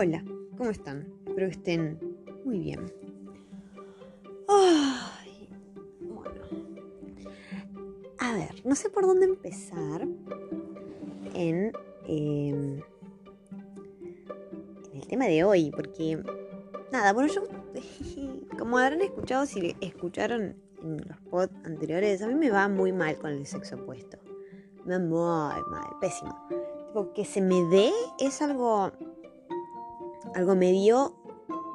Hola, 0.00 0.22
¿cómo 0.56 0.70
están? 0.70 1.12
Espero 1.26 1.48
que 1.48 1.54
estén 1.54 1.98
muy 2.44 2.60
bien. 2.60 2.86
Ay, 4.46 5.48
bueno. 5.98 6.40
A 8.20 8.32
ver, 8.32 8.64
no 8.64 8.76
sé 8.76 8.90
por 8.90 9.04
dónde 9.04 9.26
empezar 9.26 10.06
en, 11.34 11.72
em, 12.06 12.80
el 14.94 15.06
tema 15.08 15.24
de 15.24 15.42
hoy, 15.42 15.72
porque 15.72 16.22
nada, 16.92 17.12
bueno, 17.12 17.32
yo, 17.34 17.42
como 18.56 18.78
habrán 18.78 19.02
escuchado, 19.02 19.46
si 19.46 19.74
escucharon 19.80 20.54
en 20.80 21.08
los 21.08 21.20
pods 21.28 21.50
anteriores, 21.64 22.22
a 22.22 22.28
mí 22.28 22.36
me 22.36 22.52
va 22.52 22.68
muy 22.68 22.92
mal 22.92 23.18
con 23.18 23.32
el 23.32 23.44
sexo 23.46 23.74
opuesto. 23.74 24.16
Me 24.84 24.96
va 24.96 25.00
muy 25.00 25.72
mal, 25.72 25.90
pésimo. 26.00 26.38
Tipo, 26.86 27.12
que 27.14 27.24
se 27.24 27.40
me 27.40 27.64
dé 27.64 27.90
es 28.20 28.40
algo 28.42 28.92
algo 30.38 30.54
medio 30.54 31.16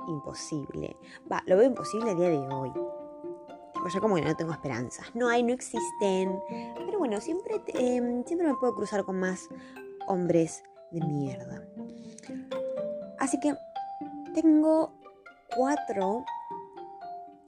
imposible. 0.08 0.96
Va, 1.30 1.44
lo 1.46 1.58
veo 1.58 1.66
imposible 1.66 2.12
a 2.12 2.16
día 2.16 2.30
de 2.30 2.48
hoy. 2.48 2.72
Tipo, 3.74 3.90
yo 3.94 4.00
como 4.00 4.16
que 4.16 4.22
no 4.22 4.36
tengo 4.38 4.54
esperanzas. 4.54 5.14
No 5.14 5.28
hay, 5.28 5.44
no 5.44 5.54
existen. 5.54 6.40
Pero 6.50 6.98
bueno, 6.98 7.20
siempre, 7.20 7.62
em, 7.68 8.24
siempre 8.24 8.48
me 8.48 8.56
puedo 8.56 8.74
cruzar 8.74 9.04
con 9.04 9.20
más 9.20 9.50
hombres 10.08 10.64
de 10.92 11.02
mierda. 11.06 11.68
Así 13.20 13.38
que 13.42 13.54
tengo 14.34 14.94
cuatro 15.56 16.24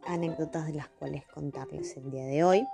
anécdotas 0.06 0.68
de 0.68 0.74
las 0.74 0.90
cuales 0.90 1.26
contarles 1.28 1.96
el 1.96 2.12
día 2.12 2.26
de 2.26 2.44
hoy. 2.44 2.68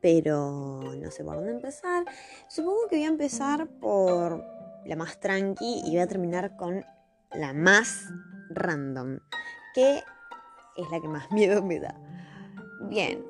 Pero 0.00 0.80
no 0.96 1.10
sé 1.10 1.24
por 1.24 1.36
dónde 1.36 1.52
empezar. 1.52 2.04
Supongo 2.46 2.86
que 2.88 2.96
voy 2.96 3.04
a 3.04 3.08
empezar 3.08 3.66
por 3.66 4.44
la 4.86 4.96
más 4.96 5.20
tranqui 5.20 5.82
y 5.84 5.90
voy 5.90 5.98
a 5.98 6.06
terminar 6.06 6.56
con 6.56 6.84
la 7.32 7.52
más 7.52 8.08
random, 8.50 9.18
que 9.74 10.02
es 10.76 10.90
la 10.90 11.00
que 11.00 11.08
más 11.08 11.30
miedo 11.32 11.62
me 11.62 11.80
da. 11.80 11.94
Bien, 12.82 13.24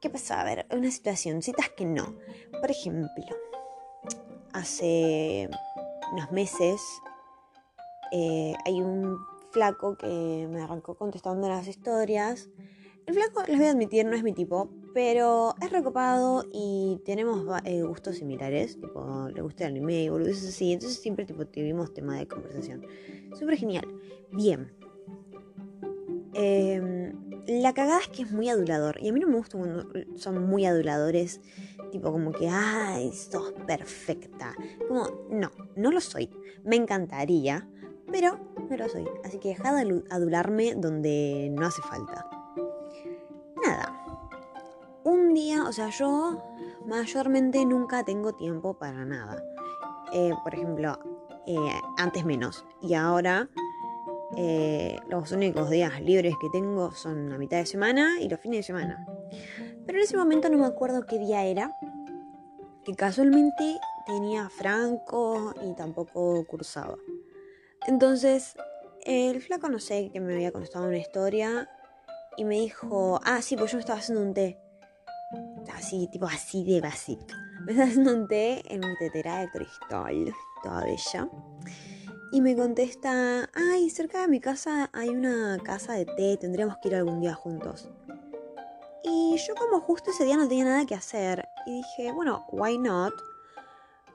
¿qué 0.00 0.10
pasó? 0.10 0.34
A 0.34 0.44
ver, 0.44 0.66
una 0.70 0.90
situación, 0.90 1.42
citas 1.42 1.68
que 1.70 1.84
no. 1.84 2.16
Por 2.60 2.70
ejemplo, 2.70 3.26
hace 4.52 5.48
unos 6.12 6.32
meses 6.32 6.80
eh, 8.12 8.54
hay 8.64 8.80
un 8.80 9.16
flaco 9.50 9.96
que 9.96 10.48
me 10.50 10.62
arrancó 10.62 10.94
contestando 10.94 11.48
las 11.48 11.66
historias. 11.66 12.48
El 13.06 13.14
flaco, 13.14 13.42
les 13.46 13.58
voy 13.58 13.66
a 13.66 13.70
admitir, 13.70 14.06
no 14.06 14.14
es 14.14 14.22
mi 14.22 14.32
tipo, 14.32 14.70
pero 14.92 15.54
es 15.60 15.70
recopado 15.70 16.44
y 16.52 17.00
tenemos 17.04 17.46
eh, 17.64 17.82
gustos 17.82 18.16
similares. 18.16 18.80
Tipo, 18.80 19.28
le 19.32 19.42
gusta 19.42 19.64
el 19.64 19.70
anime 19.70 20.04
y 20.04 20.08
boludeces 20.08 20.48
así. 20.48 20.72
Entonces 20.72 20.98
siempre 20.98 21.24
tipo, 21.24 21.46
tuvimos 21.46 21.94
tema 21.94 22.18
de 22.18 22.26
conversación. 22.26 22.84
Súper 23.38 23.56
genial. 23.56 23.86
Bien. 24.32 24.72
Em, 26.34 27.12
la 27.46 27.72
cagada 27.74 28.00
es 28.00 28.08
que 28.08 28.22
es 28.22 28.32
muy 28.32 28.48
adulador. 28.48 28.98
Y 29.00 29.08
a 29.08 29.12
mí 29.12 29.20
no 29.20 29.28
me 29.28 29.36
gusta 29.36 29.58
cuando 29.58 29.86
son 30.16 30.44
muy 30.46 30.64
aduladores. 30.64 31.40
Tipo 31.92 32.12
como 32.12 32.32
que, 32.32 32.48
ay, 32.48 33.12
sos 33.12 33.52
perfecta. 33.66 34.54
Como, 34.88 35.08
no, 35.30 35.50
no 35.76 35.90
lo 35.90 36.00
soy. 36.00 36.30
Me 36.64 36.76
encantaría, 36.76 37.68
pero 38.10 38.38
no 38.68 38.76
lo 38.76 38.88
soy. 38.88 39.06
Así 39.24 39.38
que 39.38 39.50
deja 39.50 39.72
de 39.72 40.02
adularme 40.10 40.74
donde 40.74 41.48
no 41.52 41.66
hace 41.66 41.82
falta. 41.82 42.28
Nada, 43.64 43.99
un 45.10 45.34
día, 45.34 45.64
o 45.64 45.72
sea, 45.72 45.90
yo 45.90 46.42
mayormente 46.86 47.64
nunca 47.66 48.04
tengo 48.04 48.32
tiempo 48.34 48.74
para 48.74 49.04
nada. 49.04 49.42
Eh, 50.12 50.32
por 50.42 50.54
ejemplo, 50.54 50.98
eh, 51.46 51.56
antes 51.98 52.24
menos. 52.24 52.64
Y 52.80 52.94
ahora 52.94 53.48
eh, 54.36 54.98
los 55.08 55.32
únicos 55.32 55.68
días 55.68 56.00
libres 56.00 56.34
que 56.40 56.48
tengo 56.50 56.92
son 56.92 57.28
la 57.28 57.38
mitad 57.38 57.58
de 57.58 57.66
semana 57.66 58.20
y 58.20 58.28
los 58.28 58.40
fines 58.40 58.60
de 58.60 58.62
semana. 58.62 59.04
Pero 59.84 59.98
en 59.98 60.04
ese 60.04 60.16
momento 60.16 60.48
no 60.48 60.58
me 60.58 60.66
acuerdo 60.66 61.06
qué 61.06 61.18
día 61.18 61.44
era. 61.44 61.76
Que 62.84 62.94
casualmente 62.94 63.78
tenía 64.06 64.48
franco 64.48 65.54
y 65.62 65.74
tampoco 65.74 66.44
cursaba. 66.46 66.96
Entonces, 67.86 68.56
el 69.04 69.42
flaco 69.42 69.68
no 69.68 69.80
sé 69.80 70.10
que 70.12 70.20
me 70.20 70.34
había 70.34 70.52
contestado 70.52 70.86
una 70.86 70.98
historia 70.98 71.68
y 72.36 72.44
me 72.44 72.60
dijo, 72.60 73.20
ah, 73.24 73.42
sí, 73.42 73.56
pues 73.56 73.72
yo 73.72 73.78
estaba 73.78 73.98
haciendo 73.98 74.22
un 74.22 74.34
té 74.34 74.58
así, 75.76 76.08
tipo 76.10 76.26
así 76.26 76.64
de 76.64 76.80
básico. 76.80 77.26
Me 77.66 77.82
haciendo 77.82 78.14
un 78.14 78.28
té 78.28 78.62
en 78.72 78.80
mi 78.80 78.96
tetera 78.98 79.40
de 79.40 79.50
cristal, 79.50 80.34
toda 80.62 80.84
bella. 80.84 81.28
Y 82.32 82.40
me 82.40 82.54
contesta, 82.54 83.50
ay, 83.54 83.90
cerca 83.90 84.20
de 84.20 84.28
mi 84.28 84.38
casa 84.38 84.88
hay 84.92 85.08
una 85.08 85.58
casa 85.64 85.94
de 85.94 86.04
té, 86.04 86.36
tendríamos 86.36 86.76
que 86.80 86.88
ir 86.88 86.94
algún 86.94 87.20
día 87.20 87.34
juntos. 87.34 87.90
Y 89.02 89.36
yo 89.36 89.54
como 89.56 89.80
justo 89.80 90.10
ese 90.10 90.24
día 90.24 90.36
no 90.36 90.46
tenía 90.46 90.64
nada 90.64 90.86
que 90.86 90.94
hacer, 90.94 91.44
y 91.66 91.78
dije, 91.78 92.12
bueno, 92.12 92.46
why 92.52 92.78
not? 92.78 93.14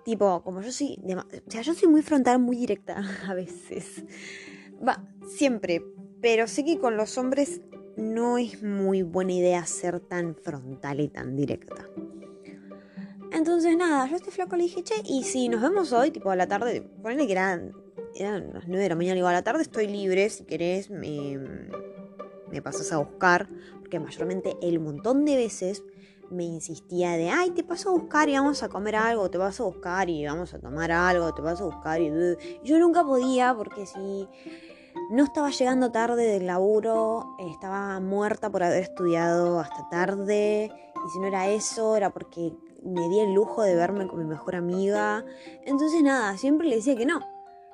Tipo, 0.05 0.41
como 0.43 0.61
yo 0.61 0.71
soy, 0.71 0.97
o 1.03 1.51
sea, 1.51 1.61
yo 1.61 1.73
soy 1.73 1.89
muy 1.89 2.03
frontal, 2.03 2.39
muy 2.39 2.55
directa 2.57 3.01
a 3.27 3.33
veces. 3.33 4.03
Va, 4.87 5.03
siempre. 5.27 5.83
Pero 6.21 6.47
sé 6.47 6.63
que 6.63 6.79
con 6.79 6.97
los 6.97 7.17
hombres 7.17 7.61
no 7.97 8.37
es 8.37 8.61
muy 8.61 9.01
buena 9.01 9.33
idea 9.33 9.65
ser 9.65 9.99
tan 9.99 10.35
frontal 10.35 10.99
y 10.99 11.07
tan 11.07 11.35
directa. 11.35 11.87
Entonces, 13.31 13.75
nada, 13.75 14.05
yo 14.07 14.13
a 14.13 14.17
este 14.17 14.31
flaco 14.31 14.55
le 14.55 14.63
dije, 14.63 14.83
che, 14.83 14.95
y 15.03 15.23
si 15.23 15.49
nos 15.49 15.61
vemos 15.61 15.91
hoy, 15.91 16.11
tipo 16.11 16.29
a 16.29 16.35
la 16.35 16.47
tarde, 16.47 16.81
ponle 17.01 17.25
que 17.25 17.33
eran, 17.33 17.73
eran 18.15 18.53
las 18.53 18.67
9 18.67 18.83
de 18.83 18.89
la 18.89 18.95
mañana, 18.95 19.15
digo, 19.15 19.27
a 19.27 19.33
la 19.33 19.43
tarde 19.43 19.61
estoy 19.61 19.87
libre, 19.87 20.29
si 20.29 20.45
querés, 20.45 20.89
me, 20.89 21.37
me 22.49 22.61
pasas 22.61 22.91
a 22.93 22.97
buscar, 22.97 23.49
porque 23.79 23.99
mayormente 23.99 24.55
el 24.61 24.79
montón 24.79 25.25
de 25.25 25.35
veces 25.35 25.83
me 26.29 26.43
insistía 26.43 27.11
de, 27.17 27.29
ay, 27.29 27.51
te 27.51 27.63
paso 27.63 27.89
a 27.89 27.91
buscar 27.91 28.29
y 28.29 28.33
vamos 28.33 28.63
a 28.63 28.69
comer 28.69 28.95
algo, 28.95 29.29
te 29.29 29.37
vas 29.37 29.59
a 29.59 29.63
buscar 29.63 30.09
y 30.09 30.25
vamos 30.25 30.53
a 30.53 30.59
tomar 30.59 30.91
algo, 30.91 31.33
te 31.33 31.41
vas 31.41 31.61
a 31.61 31.65
buscar 31.65 32.01
y... 32.01 32.11
Yo 32.63 32.79
nunca 32.79 33.03
podía 33.03 33.53
porque 33.55 33.85
si 33.85 34.27
no 35.09 35.23
estaba 35.23 35.49
llegando 35.49 35.91
tarde 35.91 36.25
del 36.25 36.47
laburo, 36.47 37.35
estaba 37.39 37.99
muerta 37.99 38.49
por 38.49 38.63
haber 38.63 38.83
estudiado 38.83 39.59
hasta 39.59 39.87
tarde, 39.89 40.71
y 41.05 41.09
si 41.09 41.19
no 41.19 41.27
era 41.27 41.47
eso, 41.47 41.95
era 41.95 42.09
porque 42.09 42.53
me 42.83 43.07
di 43.09 43.19
el 43.19 43.33
lujo 43.33 43.63
de 43.63 43.75
verme 43.75 44.07
con 44.07 44.19
mi 44.19 44.25
mejor 44.25 44.55
amiga. 44.55 45.25
Entonces 45.65 46.01
nada, 46.03 46.37
siempre 46.37 46.67
le 46.67 46.77
decía 46.77 46.95
que 46.95 47.05
no, 47.05 47.19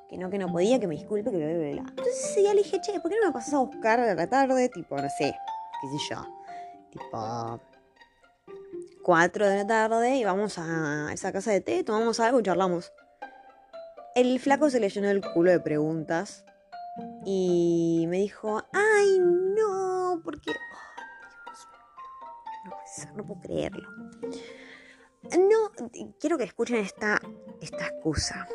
que 0.09 0.17
no, 0.17 0.29
que 0.29 0.37
no 0.37 0.51
podía, 0.51 0.79
que 0.79 0.87
me 0.87 0.95
disculpe, 0.95 1.31
que 1.31 1.37
bla, 1.37 1.47
bla, 1.47 1.71
bla. 1.71 1.89
Entonces 1.89 2.29
ese 2.31 2.41
día 2.41 2.53
le 2.53 2.63
dije, 2.63 2.79
che, 2.81 2.99
¿por 2.99 3.11
qué 3.11 3.17
no 3.19 3.27
me 3.27 3.33
pasas 3.33 3.53
a 3.53 3.59
buscar 3.59 3.99
a 3.99 4.13
la 4.13 4.27
tarde? 4.27 4.69
Tipo, 4.69 4.95
no 4.97 5.09
sé, 5.17 5.33
qué 5.81 5.97
sé 5.97 5.97
yo, 6.09 6.25
tipo 6.91 7.59
4 9.03 9.49
de 9.49 9.57
la 9.57 9.67
tarde 9.67 10.17
y 10.17 10.23
vamos 10.23 10.57
a 10.57 11.11
esa 11.13 11.31
casa 11.31 11.51
de 11.51 11.61
té, 11.61 11.83
tomamos 11.83 12.19
algo 12.19 12.39
y 12.39 12.43
charlamos. 12.43 12.91
El 14.15 14.39
flaco 14.39 14.69
se 14.69 14.79
le 14.79 14.89
llenó 14.89 15.09
el 15.09 15.21
culo 15.21 15.51
de 15.51 15.59
preguntas 15.59 16.45
y 17.25 18.05
me 18.09 18.17
dijo, 18.17 18.61
ay, 18.73 19.19
no, 19.19 20.21
porque... 20.23 20.51
no 23.15 23.25
puedo 23.25 23.41
creerlo. 23.41 23.89
No, 25.37 25.71
quiero 26.19 26.37
que 26.37 26.45
escuchen 26.45 26.77
esta, 26.77 27.21
esta 27.61 27.87
excusa. 27.87 28.47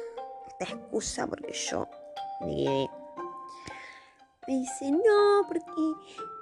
Esta 0.49 0.75
excusa 0.75 1.27
porque 1.27 1.53
yo 1.53 1.89
me 2.41 2.57
quedé. 2.57 2.91
Me 4.49 4.59
dice, 4.59 4.91
no, 4.93 5.47
porque 5.49 5.73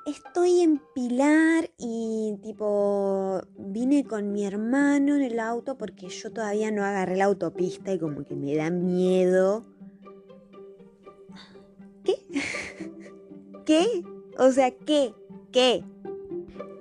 estoy 0.07 0.61
en 0.61 0.81
Pilar 0.95 1.71
y 1.79 2.39
tipo 2.43 3.41
vine 3.57 4.05
con 4.05 4.33
mi 4.33 4.45
hermano 4.45 5.17
en 5.17 5.23
el 5.23 5.41
auto 5.41 5.79
porque 5.79 6.09
yo 6.09 6.31
todavía 6.31 6.71
no 6.71 6.85
agarré 6.85 7.17
la 7.17 7.25
autopista 7.25 7.93
y 7.93 7.99
como 7.99 8.25
que 8.25 8.35
me 8.35 8.57
da 8.57 8.71
miedo 8.71 9.65
¿Qué? 12.05 12.15
¿Qué? 13.65 14.05
O 14.39 14.51
sea, 14.53 14.71
¿qué? 14.71 15.15
¿Qué? 15.53 15.85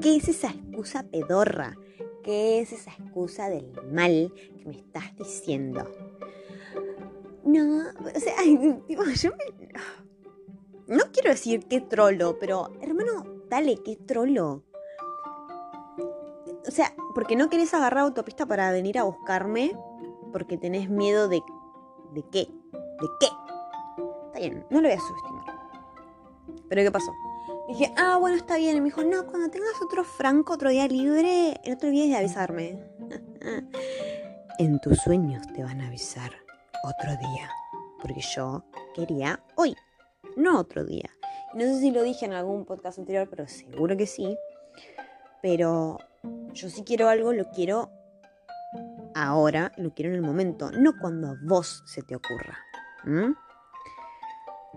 ¿Qué 0.02 0.18
es 0.18 0.28
esa 0.28 0.50
excusa 0.50 1.04
pedorra? 1.04 1.78
¿Qué 2.24 2.60
es 2.60 2.72
esa 2.74 2.92
excusa 2.92 3.50
del 3.50 3.72
mal 3.92 4.34
que 4.58 4.66
me 4.66 4.76
estás 4.78 5.16
diciendo? 5.18 5.90
No, 7.46 7.84
o 8.16 8.20
sea, 8.20 8.36
yo 8.46 9.32
me... 9.32 9.70
No 10.88 11.04
quiero 11.12 11.30
decir 11.30 11.66
qué 11.68 11.82
trolo, 11.82 12.38
pero 12.40 12.72
hermano, 12.82 13.26
dale, 13.50 13.78
qué 13.84 13.96
trolo. 13.96 14.64
O 16.68 16.72
sea, 16.72 16.94
porque 17.14 17.36
no 17.36 17.50
querés 17.50 17.74
agarrar 17.74 18.04
autopista 18.04 18.46
para 18.46 18.72
venir 18.72 18.98
a 18.98 19.04
buscarme, 19.04 19.78
porque 20.32 20.58
tenés 20.58 20.90
miedo 20.90 21.28
de... 21.28 21.42
¿De 22.14 22.24
qué? 22.32 22.48
¿De 22.72 23.08
qué? 23.20 23.28
Bien, 24.44 24.66
no 24.70 24.82
lo 24.82 24.90
voy 24.90 24.98
a 24.98 25.00
subestimar. 25.00 25.46
Pero 26.68 26.82
¿qué 26.82 26.92
pasó? 26.92 27.14
Dije, 27.70 27.94
ah, 27.96 28.18
bueno, 28.20 28.36
está 28.36 28.58
bien. 28.58 28.76
Y 28.76 28.82
me 28.82 28.86
dijo, 28.88 29.02
no, 29.02 29.26
cuando 29.26 29.50
tengas 29.50 29.82
otro 29.82 30.04
franco, 30.04 30.56
otro 30.56 30.70
día 30.70 30.86
libre, 30.86 31.62
no 31.66 31.78
te 31.78 31.88
olvides 31.88 32.10
de 32.10 32.18
avisarme. 32.18 32.78
en 34.60 34.80
tus 34.82 34.98
sueños 34.98 35.48
te 35.54 35.64
van 35.64 35.80
a 35.80 35.88
avisar 35.88 36.32
otro 36.84 37.12
día. 37.22 37.50
porque 38.02 38.20
yo 38.20 38.66
quería 38.94 39.42
hoy, 39.56 39.78
no 40.36 40.60
otro 40.60 40.84
día. 40.84 41.10
No 41.54 41.62
sé 41.62 41.80
si 41.80 41.92
lo 41.92 42.04
dije 42.04 42.26
en 42.26 42.34
algún 42.34 42.66
podcast 42.66 43.00
anterior, 43.00 43.30
pero 43.30 43.48
seguro 43.48 43.96
que 43.96 44.08
sí. 44.08 44.38
Pero 45.42 46.00
yo 46.52 46.70
si 46.70 46.84
quiero 46.84 47.08
algo, 47.08 47.32
lo 47.32 47.50
quiero 47.52 47.90
ahora, 49.16 49.72
lo 49.78 49.94
quiero 49.94 50.10
en 50.10 50.18
el 50.18 50.22
momento, 50.22 50.70
no 50.70 50.92
cuando 51.00 51.30
a 51.30 51.36
vos 51.46 51.82
se 51.86 52.02
te 52.02 52.18
ocurra. 52.18 52.58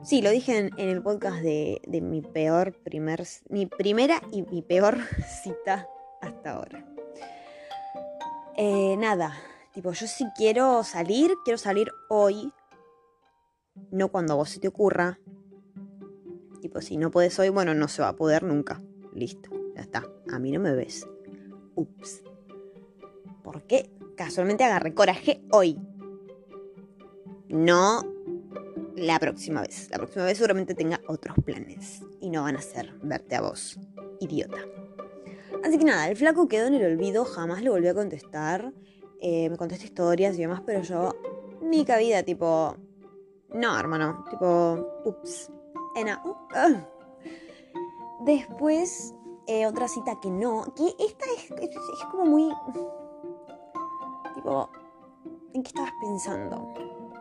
Sí, 0.03 0.23
lo 0.23 0.31
dije 0.31 0.59
en, 0.59 0.89
el 0.89 1.03
podcast 1.03 1.39
de, 1.39 1.81
mi 2.03 2.21
peor 2.21 2.75
primer, 2.85 3.27
mi 3.49 3.67
primera 3.67 4.23
y 4.31 4.43
mi 4.43 4.63
peor 4.63 4.99
cita 5.43 5.89
hasta 6.21 6.53
ahora. 6.53 6.87
Eh, 8.57 8.97
nada, 8.99 9.35
tipo, 9.73 9.93
yo 9.93 10.07
si 10.07 10.25
quiero 10.37 10.85
salir, 10.85 11.33
quiero 11.45 11.59
salir 11.59 11.91
hoy, 12.09 12.53
no 13.91 14.09
cuando 14.09 14.35
a 14.35 14.37
vos 14.37 14.51
se 14.51 14.61
te 14.61 14.69
ocurra. 14.69 15.19
Tipo, 16.61 16.81
si 16.81 16.97
no 16.97 17.11
puedes 17.11 17.39
hoy, 17.39 17.49
bueno, 17.49 17.75
no 17.75 17.89
se 17.89 18.03
va 18.03 18.09
a 18.09 18.17
poder 18.17 18.43
nunca. 18.43 18.83
Listo, 19.13 19.51
ya 19.75 19.83
está. 19.83 20.05
A 20.31 20.39
mí 20.39 20.53
no 20.53 20.61
me 20.61 20.75
ves. 20.75 21.07
Ups. 21.75 22.23
¿Por 23.43 23.63
qué 23.63 23.91
casualmente 24.17 24.65
agarré 24.65 24.95
coraje 24.95 25.43
hoy? 25.51 25.79
No 27.49 28.03
la 28.97 29.19
próxima 29.19 29.61
vez. 29.61 29.89
La 29.91 29.99
próxima 29.99 30.25
vez 30.25 30.39
seguramente 30.39 30.75
tenga 30.75 31.01
otros 31.07 31.37
planes. 31.45 32.03
Y 32.21 32.31
no 32.31 32.43
van 32.43 32.57
a 32.57 32.63
ser 32.63 32.93
verte 33.03 33.37
a 33.37 33.43
vos, 33.43 33.79
idiota. 34.21 34.59
Así 35.63 35.79
que 35.79 35.85
nada, 35.85 36.09
el 36.09 36.17
flaco 36.17 36.49
quedó 36.49 36.67
en 36.67 36.75
el 36.75 36.93
olvido, 36.93 37.25
jamás 37.25 37.63
le 37.63 37.71
volví 37.71 37.89
a 37.89 37.95
contestar. 37.95 38.73
Eh, 39.21 39.49
me 39.51 39.57
contesta 39.57 39.85
historias 39.85 40.37
y 40.37 40.43
demás, 40.43 40.63
pero 40.65 40.83
yo 40.83 41.15
ni 41.63 41.85
cabida, 41.85 42.23
tipo. 42.23 42.77
No, 43.55 43.79
hermano, 43.79 44.25
tipo. 44.31 45.03
Ups. 45.05 45.51
Ena. 45.95 46.23
Uh, 46.25 46.31
uh. 46.31 48.25
Después, 48.25 49.15
eh, 49.47 49.67
otra 49.67 49.89
cita 49.89 50.19
que 50.21 50.31
no. 50.31 50.73
Que 50.75 50.89
esta 50.99 51.25
es, 51.37 51.51
es, 51.51 52.05
como 52.11 52.25
muy. 52.27 52.53
Tipo. 54.35 54.71
¿En 55.55 55.63
qué 55.63 55.69
estabas 55.69 55.93
pensando? 56.01 56.75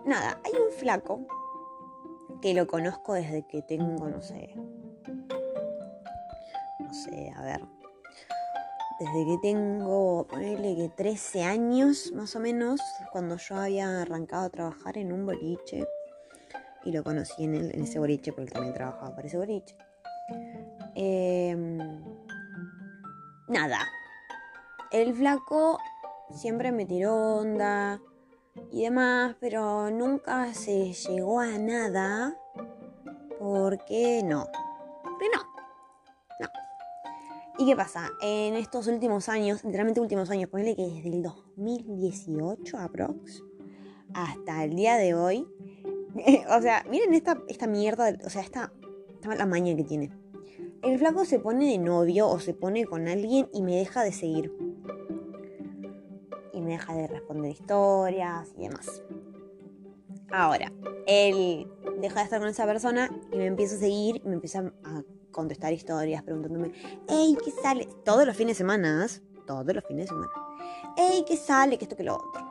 Nada, 0.06 0.40
hay 0.44 0.52
un 0.52 0.72
flaco 0.78 1.26
que 2.42 2.54
lo 2.54 2.68
conozco 2.68 3.14
desde 3.14 3.44
que 3.48 3.62
tengo, 3.62 4.08
no 4.10 4.22
sé. 4.22 4.54
No 6.80 6.94
sé, 6.94 7.32
a 7.36 7.42
ver. 7.42 7.62
Desde 9.00 9.26
que 9.26 9.38
tengo, 9.42 10.26
ponele 10.28 10.76
que 10.76 10.90
13 10.90 11.44
años 11.44 12.12
más 12.14 12.36
o 12.36 12.40
menos, 12.40 12.82
cuando 13.12 13.38
yo 13.38 13.56
había 13.56 14.02
arrancado 14.02 14.46
a 14.46 14.50
trabajar 14.50 14.98
en 14.98 15.12
un 15.12 15.26
boliche. 15.26 15.86
Y 16.86 16.92
lo 16.92 17.04
conocí 17.04 17.44
en, 17.44 17.56
en 17.56 17.82
ese 17.82 18.00
boliche 18.00 18.32
porque 18.32 18.52
también 18.52 18.74
trabajaba 18.74 19.16
para 19.16 19.28
ese 19.28 19.38
boliche. 19.38 19.76
Em, 20.96 21.78
nada. 23.48 23.80
El 24.92 25.14
flaco 25.14 25.78
siempre 26.32 26.72
me 26.72 26.86
tiró 26.86 27.40
onda 27.40 28.00
y 28.72 28.84
demás, 28.84 29.36
pero 29.40 29.90
nunca 29.92 30.54
se 30.54 30.94
llegó 30.94 31.40
a 31.40 31.58
nada. 31.58 32.38
Porque 33.40 34.22
no. 34.24 34.48
No. 35.06 35.42
No. 36.40 36.48
¿Y 37.58 37.66
qué 37.66 37.76
pasa? 37.76 38.10
En 38.22 38.56
estos 38.56 38.88
últimos 38.88 39.30
años, 39.30 39.64
literalmente 39.64 40.00
últimos 40.00 40.30
años, 40.30 40.50
ponele 40.50 40.76
que 40.76 40.84
desde 40.84 41.10
el 41.10 41.22
2018 41.22 42.78
aprox 42.78 43.44
hasta 44.14 44.64
el 44.64 44.76
día 44.76 44.98
de 44.98 45.14
hoy. 45.14 45.48
o 46.50 46.62
sea, 46.62 46.86
miren 46.90 47.14
esta, 47.14 47.42
esta 47.48 47.68
mierda, 47.68 48.18
o 48.26 48.30
sea, 48.30 48.42
esta, 48.42 48.72
esta 49.14 49.28
mala 49.28 49.46
maña 49.46 49.76
que 49.76 49.84
tiene. 49.84 50.12
El 50.82 51.00
flaco 51.00 51.26
se 51.26 51.40
pone 51.40 51.72
de 51.72 51.78
novio 51.78 52.28
o 52.30 52.40
se 52.40 52.54
pone 52.54 52.86
con 52.86 53.08
alguien 53.08 53.50
y 53.54 53.62
me 53.62 53.76
deja 53.76 54.04
de 54.04 54.12
seguir 54.12 54.52
me 56.66 56.72
deja 56.72 56.94
de 56.94 57.08
responder 57.08 57.52
historias 57.52 58.54
y 58.58 58.64
demás. 58.64 59.04
Ahora, 60.32 60.72
él 61.08 61.72
deja 62.02 62.20
de 62.20 62.24
estar 62.24 62.40
con 62.40 62.50
esa 62.50 62.66
persona 62.66 63.10
y 63.32 63.38
me 63.38 63.46
empieza 63.46 63.76
a 63.76 63.80
seguir 63.80 64.22
y 64.24 64.28
me 64.28 64.36
empieza 64.36 64.60
a 64.84 65.04
contestar 65.32 65.72
historias 65.72 66.24
preguntándome, 66.24 66.72
hey, 67.08 67.38
¿qué 67.44 67.52
sale? 67.52 67.88
Todos 68.04 68.26
los 68.26 68.36
fines 68.36 68.56
de 68.56 68.58
semana, 68.58 69.08
todos 69.46 69.74
los 69.74 69.84
fines 69.86 70.06
de 70.06 70.08
semana. 70.08 70.32
Hey, 70.98 71.24
¿qué 71.28 71.38
sale? 71.38 71.78
Que 71.78 71.86
esto, 71.86 71.96
que 71.96 72.04
lo 72.04 72.16
otro. 72.16 72.44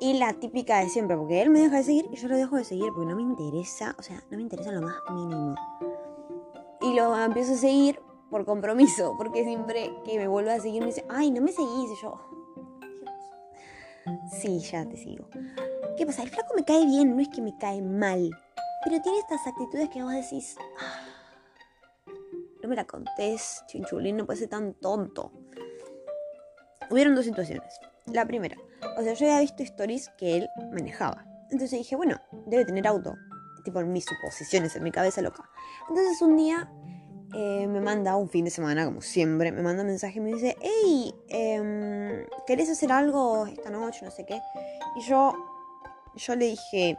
Y 0.00 0.14
la 0.14 0.32
típica 0.34 0.78
de 0.78 0.88
siempre, 0.88 1.16
porque 1.16 1.42
él 1.42 1.50
me 1.50 1.60
deja 1.60 1.78
de 1.78 1.84
seguir 1.84 2.08
y 2.12 2.16
yo 2.16 2.28
lo 2.28 2.36
dejo 2.36 2.56
de 2.56 2.64
seguir 2.64 2.92
porque 2.94 3.10
no 3.10 3.16
me 3.16 3.22
interesa, 3.22 3.94
o 3.98 4.02
sea, 4.02 4.22
no 4.30 4.36
me 4.36 4.42
interesa 4.42 4.72
lo 4.72 4.82
más 4.82 4.96
mínimo. 5.12 5.54
Y 6.80 6.94
lo 6.94 7.16
empiezo 7.16 7.54
a 7.54 7.56
seguir 7.56 8.00
por 8.30 8.44
compromiso, 8.44 9.14
porque 9.16 9.44
siempre 9.44 9.92
que 10.04 10.18
me 10.18 10.28
vuelve 10.28 10.52
a 10.52 10.60
seguir 10.60 10.80
me 10.80 10.88
dice, 10.88 11.04
ay, 11.08 11.30
no 11.30 11.40
me 11.40 11.52
seguís. 11.52 11.90
Y 11.90 12.02
yo, 12.02 12.20
Sí, 14.30 14.58
ya 14.60 14.88
te 14.88 14.96
sigo. 14.96 15.28
¿Qué 15.96 16.06
pasa? 16.06 16.22
El 16.22 16.30
flaco 16.30 16.54
me 16.54 16.64
cae 16.64 16.86
bien, 16.86 17.14
no 17.14 17.20
es 17.20 17.28
que 17.28 17.42
me 17.42 17.56
cae 17.58 17.82
mal. 17.82 18.30
Pero 18.84 19.02
tiene 19.02 19.18
estas 19.18 19.46
actitudes 19.46 19.88
que 19.88 20.02
vos 20.02 20.12
decís. 20.12 20.56
Ah, 20.80 21.08
no 22.62 22.68
me 22.68 22.76
la 22.76 22.84
contés, 22.84 23.62
chinchulín, 23.66 24.16
no 24.16 24.26
puede 24.26 24.40
ser 24.40 24.48
tan 24.48 24.74
tonto. 24.74 25.32
Hubieron 26.90 27.14
dos 27.14 27.24
situaciones. 27.24 27.80
La 28.06 28.26
primera, 28.26 28.56
o 28.96 29.02
sea, 29.02 29.12
yo 29.12 29.26
había 29.26 29.40
visto 29.40 29.62
stories 29.62 30.08
que 30.16 30.38
él 30.38 30.48
manejaba. 30.72 31.24
Entonces 31.50 31.78
dije, 31.78 31.96
bueno, 31.96 32.20
debe 32.46 32.64
tener 32.64 32.86
auto. 32.86 33.16
Tipo 33.64 33.80
en 33.80 33.92
mis 33.92 34.04
suposiciones, 34.04 34.74
en 34.76 34.82
mi 34.82 34.90
cabeza 34.90 35.20
loca. 35.20 35.48
Entonces 35.88 36.22
un 36.22 36.36
día 36.36 36.70
eh, 37.34 37.66
me 37.66 37.80
manda 37.80 38.16
un 38.16 38.28
fin 38.28 38.44
de 38.44 38.50
semana, 38.50 38.84
como 38.84 39.00
siempre, 39.02 39.52
me 39.52 39.62
manda 39.62 39.82
un 39.82 39.88
mensaje 39.88 40.18
y 40.18 40.20
me 40.20 40.32
dice, 40.32 40.56
hey, 40.60 41.14
em, 41.28 42.24
¿querés 42.46 42.70
hacer 42.70 42.90
algo 42.90 43.46
esta 43.46 43.70
noche? 43.70 44.04
No 44.04 44.10
sé 44.10 44.24
qué. 44.24 44.40
Y 44.96 45.02
yo, 45.02 45.34
yo 46.14 46.36
le 46.36 46.46
dije, 46.46 46.98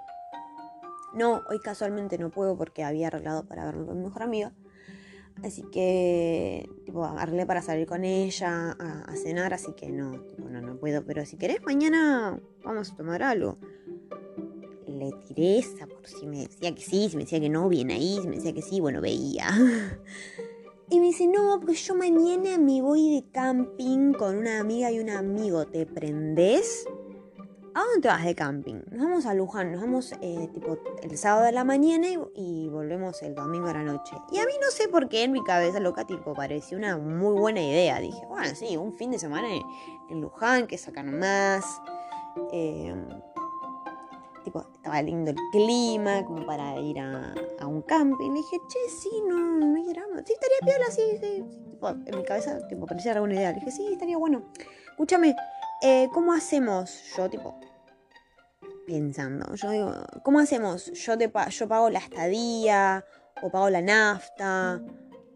no, 1.13 1.41
hoy 1.49 1.59
casualmente 1.59 2.17
no 2.17 2.29
puedo 2.29 2.55
porque 2.57 2.83
había 2.83 3.07
arreglado 3.07 3.47
para 3.47 3.65
verme 3.65 3.85
con 3.85 3.97
mi 3.97 4.03
mejor 4.05 4.23
amiga. 4.23 4.51
Así 5.43 5.63
que, 5.71 6.69
tipo, 6.85 7.05
arreglé 7.05 7.45
para 7.45 7.61
salir 7.61 7.87
con 7.87 8.03
ella 8.03 8.75
a, 8.77 9.15
cenar, 9.15 9.53
así 9.53 9.73
que 9.73 9.89
no, 9.89 10.11
no, 10.37 10.61
no 10.61 10.77
puedo. 10.77 11.05
Pero 11.05 11.25
si 11.25 11.37
querés, 11.37 11.63
mañana 11.63 12.39
vamos 12.63 12.91
a 12.91 12.95
tomar 12.95 13.23
algo 13.23 13.57
le 14.99 15.11
tiré 15.27 15.59
esa 15.59 15.87
por 15.87 16.05
si 16.05 16.27
me 16.27 16.47
decía 16.47 16.73
que 16.75 16.81
sí, 16.81 17.09
si 17.09 17.17
me 17.17 17.23
decía 17.23 17.39
que 17.39 17.49
no, 17.49 17.69
bien 17.69 17.91
ahí, 17.91 18.19
si 18.21 18.27
me 18.27 18.35
decía 18.35 18.53
que 18.53 18.61
sí, 18.61 18.79
bueno, 18.79 19.01
veía. 19.01 19.47
Y 20.91 20.99
me 20.99 21.05
dice, 21.05 21.27
no, 21.27 21.59
porque 21.59 21.75
yo 21.75 21.93
mañana 21.93 22.57
me 22.57 22.81
voy 22.81 23.13
de 23.13 23.29
camping 23.31 24.11
con 24.13 24.35
una 24.35 24.59
amiga 24.59 24.91
y 24.91 24.99
un 24.99 25.11
amigo, 25.11 25.67
¿te 25.67 25.85
prendés? 25.85 26.87
¿A 27.75 27.83
dónde 27.91 28.09
vas 28.09 28.25
de 28.25 28.33
camping? 28.33 28.81
Nos 28.89 29.03
vamos 29.05 29.25
a 29.27 29.35
Luján, 29.35 29.71
nos 29.71 29.81
vamos 29.81 30.13
eh, 30.19 30.49
tipo 30.51 30.79
el 31.03 31.15
sábado 31.15 31.45
de 31.45 31.51
la 31.51 31.63
mañana 31.63 32.07
y, 32.35 32.67
volvemos 32.69 33.21
el 33.21 33.35
domingo 33.35 33.67
a 33.67 33.73
la 33.73 33.83
noche. 33.83 34.15
Y 34.31 34.39
a 34.39 34.45
mí 34.47 34.53
no 34.59 34.71
sé 34.71 34.87
por 34.87 35.09
qué 35.09 35.25
en 35.25 35.31
mi 35.31 35.43
cabeza 35.43 35.79
loca 35.79 36.07
tipo 36.07 36.33
pareció 36.33 36.77
una 36.79 36.97
muy 36.97 37.39
buena 37.39 37.61
idea. 37.61 37.99
Dije, 37.99 38.21
bueno, 38.27 38.55
sí, 38.55 38.75
un 38.75 38.93
fin 38.93 39.11
de 39.11 39.19
semana 39.19 39.47
en, 40.09 40.21
Luján, 40.21 40.65
que 40.65 40.79
sacan 40.79 41.19
más. 41.19 41.63
Eh, 42.51 42.95
tipo, 44.43 44.65
estaba 44.75 45.01
lindo 45.01 45.31
el 45.31 45.37
clima, 45.51 46.25
como 46.25 46.45
para 46.45 46.79
ir 46.79 46.99
a, 46.99 47.33
un 47.65 47.81
camping. 47.83 48.31
Y 48.31 48.35
dije, 48.35 48.57
che, 48.69 48.89
sí, 48.89 49.09
no, 49.27 49.37
no 49.37 49.75
hay 49.75 49.93
drama. 49.93 50.23
Sí, 50.25 50.33
estaría 50.33 50.57
piola, 50.61 50.91
sí, 50.91 51.17
sí. 51.19 51.45
En 52.05 52.17
mi 52.17 52.23
cabeza, 52.23 52.67
tipo, 52.67 52.85
parecía 52.85 53.13
alguna 53.13 53.35
idea. 53.35 53.49
Le 53.51 53.59
dije, 53.59 53.71
sí, 53.71 53.87
estaría 53.91 54.17
bueno. 54.17 54.43
Escúchame, 54.91 55.35
eh, 55.81 56.09
¿cómo 56.13 56.33
hacemos? 56.33 57.03
Yo, 57.15 57.29
tipo, 57.29 57.59
pensando. 58.85 59.53
Yo 59.55 59.69
digo, 59.69 59.93
¿cómo 60.23 60.39
hacemos? 60.39 60.91
Yo, 60.93 61.17
te 61.17 61.31
yo 61.49 61.67
pago 61.67 61.89
la 61.89 61.99
estadía, 61.99 63.05
o 63.41 63.49
pago 63.49 63.69
la 63.69 63.81
nafta, 63.81 64.81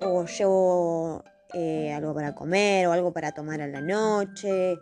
o 0.01 0.25
llevo 0.25 1.23
eh, 1.53 1.93
algo 1.93 2.13
para 2.13 2.35
comer, 2.35 2.87
o 2.87 2.91
algo 2.91 3.13
para 3.13 3.31
tomar 3.31 3.61
a 3.61 3.67
la 3.67 3.81
noche. 3.81 4.77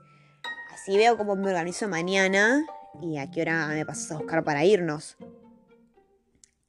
Así 0.73 0.97
veo 0.97 1.17
cómo 1.17 1.35
me 1.35 1.49
organizo 1.49 1.87
mañana 1.87 2.65
¿y 2.99 3.17
a 3.17 3.29
qué 3.29 3.41
hora 3.41 3.67
me 3.67 3.85
pasas 3.85 4.11
a 4.11 4.17
buscar 4.17 4.43
para 4.43 4.65
irnos? 4.65 5.17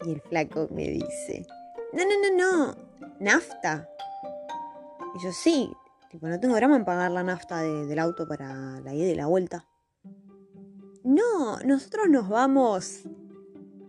Y 0.05 0.13
el 0.13 0.21
flaco 0.21 0.69
me 0.71 0.89
dice, 0.89 1.47
no, 1.93 2.03
no, 2.05 2.11
no, 2.21 2.37
no, 2.37 2.77
nafta. 3.21 3.89
Y 5.15 5.25
yo 5.25 5.33
sí, 5.33 5.73
tipo, 6.11 6.29
no 6.29 6.39
tengo 6.39 6.57
drama 6.57 6.77
en 6.77 6.85
pagar 6.85 7.11
la 7.11 7.23
nafta 7.23 7.63
del 7.63 7.99
auto 7.99 8.27
para 8.27 8.81
la 8.81 8.95
ida 8.95 9.09
y 9.09 9.15
la 9.15 9.27
vuelta. 9.27 9.67
No, 11.05 11.59
nosotros 11.65 12.09
nos 12.09 12.29
vamos 12.29 13.03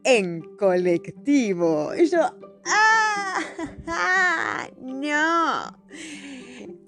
en 0.04 0.42
colectivo. 0.58 1.94
Y 1.96 2.08
yo, 2.08 2.20
¡ah! 2.66 4.68
¡No! 4.82 5.78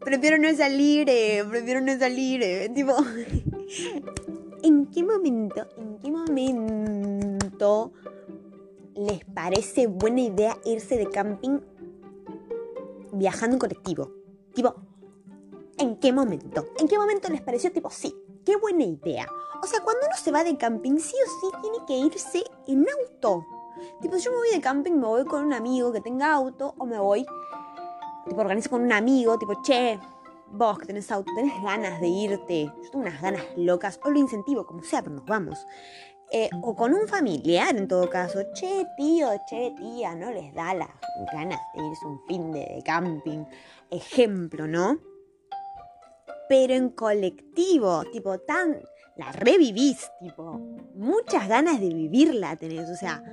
Prefiero 0.03 0.37
no 0.37 0.55
salir, 0.55 1.09
eh, 1.09 1.43
prefiero 1.49 1.81
no 1.81 1.97
salir. 1.97 2.43
Eh. 2.43 2.69
Tipo, 2.73 2.95
¿En 4.65 4.87
qué 4.87 5.03
momento, 5.03 5.67
en 5.77 5.99
qué 5.99 6.09
momento 6.09 7.91
les 8.95 9.23
parece 9.25 9.85
buena 9.85 10.21
idea 10.21 10.57
irse 10.65 10.97
de 10.97 11.07
camping 11.07 11.59
viajando 13.11 13.55
en 13.55 13.59
colectivo. 13.59 14.11
Tipo, 14.55 14.73
¿en 15.77 15.97
qué 15.99 16.11
momento? 16.11 16.65
¿En 16.79 16.87
qué 16.87 16.97
momento 16.97 17.29
les 17.29 17.41
pareció 17.41 17.71
tipo, 17.71 17.91
sí, 17.91 18.15
qué 18.43 18.57
buena 18.57 18.85
idea? 18.85 19.27
O 19.61 19.67
sea, 19.67 19.81
cuando 19.83 20.07
uno 20.07 20.15
se 20.17 20.31
va 20.31 20.43
de 20.43 20.57
camping, 20.57 20.97
sí 20.97 21.15
o 21.15 21.29
sí 21.29 21.57
tiene 21.61 21.77
que 21.85 21.97
irse 21.97 22.43
en 22.67 22.87
auto. 22.89 23.45
Tipo, 24.01 24.17
yo 24.17 24.31
me 24.31 24.37
voy 24.37 24.49
de 24.51 24.61
camping, 24.61 24.93
me 24.93 25.05
voy 25.05 25.25
con 25.25 25.45
un 25.45 25.53
amigo 25.53 25.91
que 25.91 26.01
tenga 26.01 26.33
auto 26.33 26.73
o 26.79 26.87
me 26.87 26.97
voy, 26.97 27.23
tipo, 28.27 28.41
organizo 28.41 28.71
con 28.71 28.81
un 28.81 28.91
amigo, 28.91 29.37
tipo, 29.37 29.61
che, 29.61 29.99
vos 30.47 30.77
que 30.79 30.85
tenés 30.85 31.11
auto, 31.11 31.31
tenés 31.35 31.61
ganas 31.61 31.99
de 32.01 32.07
irte, 32.07 32.65
yo 32.65 32.91
tengo 32.91 33.05
unas 33.05 33.21
ganas 33.21 33.43
locas, 33.57 33.99
o 34.03 34.09
lo 34.09 34.19
incentivo, 34.19 34.65
como 34.65 34.83
sea, 34.83 35.01
pero 35.01 35.15
nos 35.15 35.25
vamos. 35.25 35.65
Eh, 36.31 36.49
o 36.63 36.75
con 36.75 36.93
un 36.93 37.07
familiar 37.07 37.75
en 37.75 37.87
todo 37.87 38.09
caso, 38.09 38.39
che 38.53 38.85
tío, 38.97 39.29
che 39.47 39.73
tía, 39.77 40.15
no 40.15 40.31
les 40.31 40.53
da 40.53 40.73
las 40.73 40.89
ganas 41.31 41.59
de 41.75 41.85
irse 41.85 42.05
un 42.05 42.19
fin 42.27 42.51
de, 42.51 42.81
camping, 42.83 43.45
ejemplo, 43.91 44.67
¿no? 44.67 44.97
Pero 46.49 46.73
en 46.73 46.89
colectivo, 46.89 48.03
tipo, 48.11 48.39
tan, 48.39 48.81
la 49.17 49.31
revivís, 49.31 50.11
tipo, 50.19 50.59
muchas 50.95 51.47
ganas 51.47 51.79
de 51.79 51.89
vivirla 51.89 52.55
tenés, 52.55 52.89
o 52.89 52.95
sea, 52.95 53.23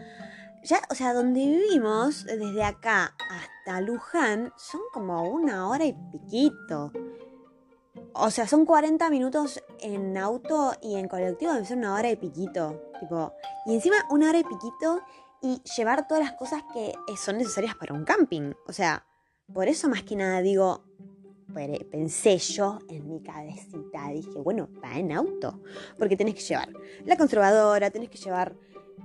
ya, 0.63 0.81
o 0.91 0.95
sea, 0.95 1.13
donde 1.13 1.41
vivimos, 1.41 2.25
desde 2.25 2.63
acá 2.63 3.15
hasta 3.31 3.81
Luján, 3.81 4.53
son 4.57 4.81
como 4.93 5.23
una 5.31 5.69
hora 5.69 5.85
y 5.85 5.95
piquito. 6.13 6.93
O 8.15 8.31
sea, 8.31 8.47
son 8.47 8.67
40 8.67 9.09
minutos 9.11 9.63
en 9.81 10.17
auto 10.17 10.73
y 10.83 10.97
en 10.97 11.09
colectivo 11.09 11.53
debe 11.53 11.65
ser 11.65 11.79
una 11.79 11.95
hora 11.95 12.11
y 12.11 12.17
piquito. 12.17 12.91
Tipo, 13.01 13.33
y 13.67 13.75
encima 13.75 13.97
una 14.11 14.29
hora 14.29 14.39
y 14.39 14.45
piquito 14.45 15.01
y 15.41 15.61
llevar 15.77 16.07
todas 16.07 16.23
las 16.23 16.35
cosas 16.35 16.63
que 16.73 16.95
son 17.17 17.39
necesarias 17.39 17.75
para 17.75 17.95
un 17.95 18.05
camping. 18.05 18.53
O 18.67 18.73
sea, 18.73 19.05
por 19.53 19.69
eso 19.69 19.89
más 19.89 20.03
que 20.03 20.17
nada 20.17 20.41
digo, 20.41 20.85
pensé 21.91 22.39
yo 22.39 22.79
en 22.89 23.09
mi 23.09 23.23
cabecita, 23.23 24.09
dije, 24.09 24.39
bueno, 24.39 24.69
va 24.83 24.99
en 24.99 25.13
auto, 25.13 25.61
porque 25.99 26.17
tenés 26.17 26.35
que 26.35 26.41
llevar 26.41 26.73
la 27.05 27.17
conservadora, 27.17 27.91
tenés 27.91 28.09
que 28.09 28.19
llevar, 28.19 28.57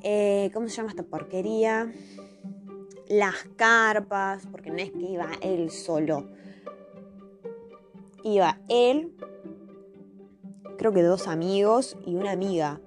eh, 0.03 0.51
¿cómo 0.53 0.67
se 0.67 0.75
llama 0.77 0.89
esta 0.89 1.03
porquería? 1.03 1.91
Las 3.07 3.35
carpas, 3.55 4.45
porque 4.51 4.69
no 4.69 4.77
es 4.77 4.91
que 4.91 4.99
iba 4.99 5.29
él 5.41 5.71
solo 5.71 6.25
iba 8.23 8.59
él, 8.67 9.15
creo 10.77 10.91
que 10.93 11.01
dos 11.01 11.27
amigos 11.27 11.97
y 12.05 12.15
una 12.15 12.31
amiga. 12.31 12.81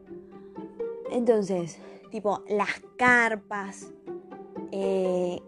Entonces, 1.11 1.79
tipo, 2.11 2.43
las 2.49 2.81
carpas, 2.97 3.93
eh, 4.71 5.41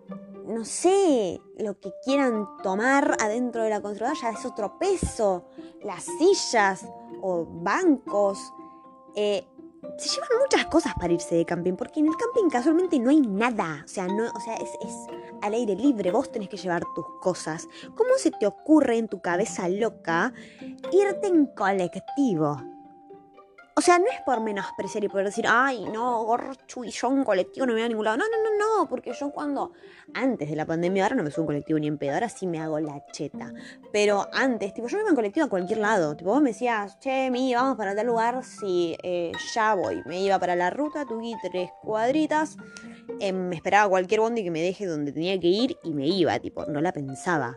no 0.47 0.65
sé, 0.65 1.41
lo 1.59 1.79
que 1.79 1.93
quieran 2.05 2.47
tomar 2.63 3.17
adentro 3.21 3.63
de 3.63 3.71
la 3.71 3.81
conservadora 3.81 4.19
ya 4.21 4.31
es 4.31 4.45
otro 4.45 4.79
peso. 4.79 5.45
Las 5.85 6.05
sillas 6.05 6.89
o 7.21 7.45
bancos. 7.47 8.53
Eh, 9.15 9.47
se 9.99 10.09
llevan 10.09 10.29
muchas 10.41 10.67
cosas 10.67 10.95
para 10.99 11.13
irse 11.13 11.35
de 11.35 11.45
camping, 11.45 11.75
porque 11.75 12.01
en 12.01 12.07
el 12.07 12.17
camping 12.17 12.49
casualmente 12.49 12.99
no 12.99 13.11
hay 13.11 13.21
nada. 13.21 13.83
O 13.85 13.89
sea, 13.89 14.07
no, 14.07 14.31
o 14.31 14.41
sea, 14.41 14.55
es, 14.55 14.71
es 14.81 14.95
al 15.43 15.55
aire 15.55 15.75
libre, 15.75 16.11
vos 16.11 16.31
tenés 16.31 16.49
que 16.49 16.57
llevar 16.57 16.83
tus 16.95 17.07
cosas. 17.21 17.69
¿Cómo 17.95 18.11
se 18.17 18.31
te 18.31 18.47
ocurre 18.47 18.99
en 18.99 19.09
tu 19.09 19.21
cabeza 19.21 19.69
loca 19.69 20.33
irte 20.93 21.27
en 21.27 21.47
colectivo? 21.47 22.72
O 23.75 23.81
sea, 23.81 23.99
no 23.99 24.05
es 24.07 24.21
por 24.21 24.41
menospreciar 24.41 25.03
y 25.05 25.09
por 25.09 25.25
decir, 25.25 25.47
ay, 25.49 25.87
no, 25.91 26.25
gorchu, 26.25 26.85
y 26.85 26.91
yo 26.91 27.09
en 27.11 27.25
colectivo 27.25 27.65
no 27.65 27.73
me 27.73 27.79
voy 27.81 27.87
a 27.87 27.89
ningún 27.89 28.05
lado. 28.05 28.19
No, 28.19 28.25
no, 28.25 28.37
no, 28.43 28.59
no, 28.59 28.89
porque 28.89 29.13
yo 29.15 29.31
cuando, 29.31 29.73
antes 30.13 30.51
de 30.51 30.57
la 30.57 30.67
pandemia, 30.67 31.05
ahora 31.05 31.17
no 31.17 31.23
me 31.23 31.31
subo 31.31 31.45
en 31.45 31.47
colectivo 31.47 31.79
ni 31.79 31.87
en 31.87 31.97
pedo, 31.97 32.13
ahora 32.13 32.29
sí 32.29 32.47
me 32.47 32.61
hago 32.61 32.79
la 32.81 33.03
cheta. 33.13 33.51
Pero 33.91 34.29
antes, 34.33 34.75
tipo, 34.75 34.89
yo 34.89 34.97
me 34.97 35.03
iba 35.03 35.11
en 35.11 35.17
colectivo 35.17 35.47
a 35.47 35.49
cualquier 35.49 35.79
lado. 35.79 36.15
Tipo, 36.17 36.31
vos 36.31 36.43
me 36.43 36.51
decías, 36.51 36.99
che, 36.99 37.31
mi, 37.31 37.55
vamos 37.55 37.79
para 37.79 37.95
tal 37.95 38.07
lugar, 38.07 38.45
sí, 38.45 38.95
eh, 39.03 39.33
ya 39.55 39.75
voy. 39.75 40.03
Me 40.05 40.21
iba 40.21 40.39
para 40.39 40.55
la 40.55 40.69
ruta, 40.69 41.07
tuve 41.07 41.33
tres 41.43 41.71
cuadritas, 41.81 42.57
em, 43.21 43.49
me 43.49 43.57
esperaba 43.57 43.89
cualquier 43.89 44.21
bondi 44.21 44.45
que 44.45 44.51
me 44.51 44.61
deje 44.61 44.85
donde 44.85 45.13
tenía 45.13 45.41
que 45.41 45.49
ir 45.49 45.79
y 45.83 45.95
me 45.95 46.07
iba, 46.07 46.39
tipo, 46.41 46.67
no 46.67 46.83
la 46.83 46.93
pensaba. 46.93 47.57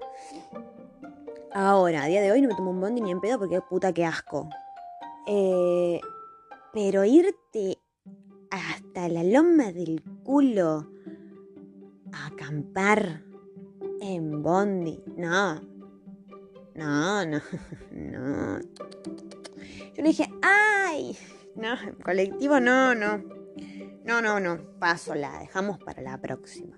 Ahora, 1.52 2.04
a 2.04 2.08
día 2.08 2.22
de 2.22 2.32
hoy 2.32 2.42
no 2.42 2.50
me 2.50 2.56
tomo 2.56 2.72
un 2.72 2.80
bondi 2.80 3.02
ni 3.02 3.12
en 3.12 3.20
pedo 3.20 3.38
porque 3.38 3.60
puta 3.62 3.92
que 3.94 4.06
asco. 4.06 4.50
Eh, 5.28 6.00
pero 6.74 7.04
irte 7.06 7.80
hasta 8.52 9.08
la 9.10 9.24
loma 9.24 9.72
del 9.72 10.02
culo 10.24 10.88
a 12.12 12.28
acampar 12.28 13.24
en 14.02 14.44
Bondi, 14.44 15.04
no. 15.18 15.62
No, 16.76 17.26
no, 17.26 17.42
no. 17.92 18.60
Yo 18.60 20.04
le 20.04 20.10
dije, 20.10 20.30
¡ay! 20.42 21.18
No, 21.56 21.76
colectivo 22.04 22.60
no, 22.60 22.94
no. 22.94 23.24
No, 24.04 24.22
no, 24.22 24.40
no. 24.40 24.60
Paso, 24.78 25.16
la 25.16 25.40
dejamos 25.40 25.80
para 25.80 26.02
la 26.02 26.20
próxima. 26.20 26.78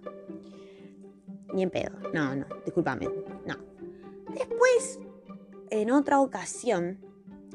Ni 1.54 1.64
en 1.64 1.72
pedo. 1.72 1.98
No, 2.14 2.36
no, 2.36 2.46
discúlpame. 2.64 3.08
No. 3.46 3.56
Después, 4.34 5.00
en 5.72 5.92
otra 5.92 6.20
ocasión, 6.20 7.00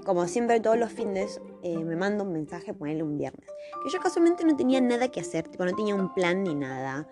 como 0.05 0.27
siempre 0.27 0.61
todos 0.61 0.79
los 0.79 0.91
fines, 0.93 1.41
eh, 1.63 1.79
me 1.79 1.97
manda 1.97 2.25
un 2.25 2.33
mensaje, 2.33 2.75
ponerle 2.75 3.03
un 3.03 3.19
viernes. 3.19 3.49
Que 3.83 3.91
yo 3.91 3.99
casualmente 4.01 4.45
no 4.45 4.57
tenía 4.57 4.81
nada 4.81 5.09
que 5.09 5.21
hacer, 5.21 5.49
tipo, 5.49 5.65
no 5.65 5.75
tenía 5.75 5.95
un 5.95 6.13
plan 6.13 6.43
ni 6.43 6.55
nada. 6.55 7.09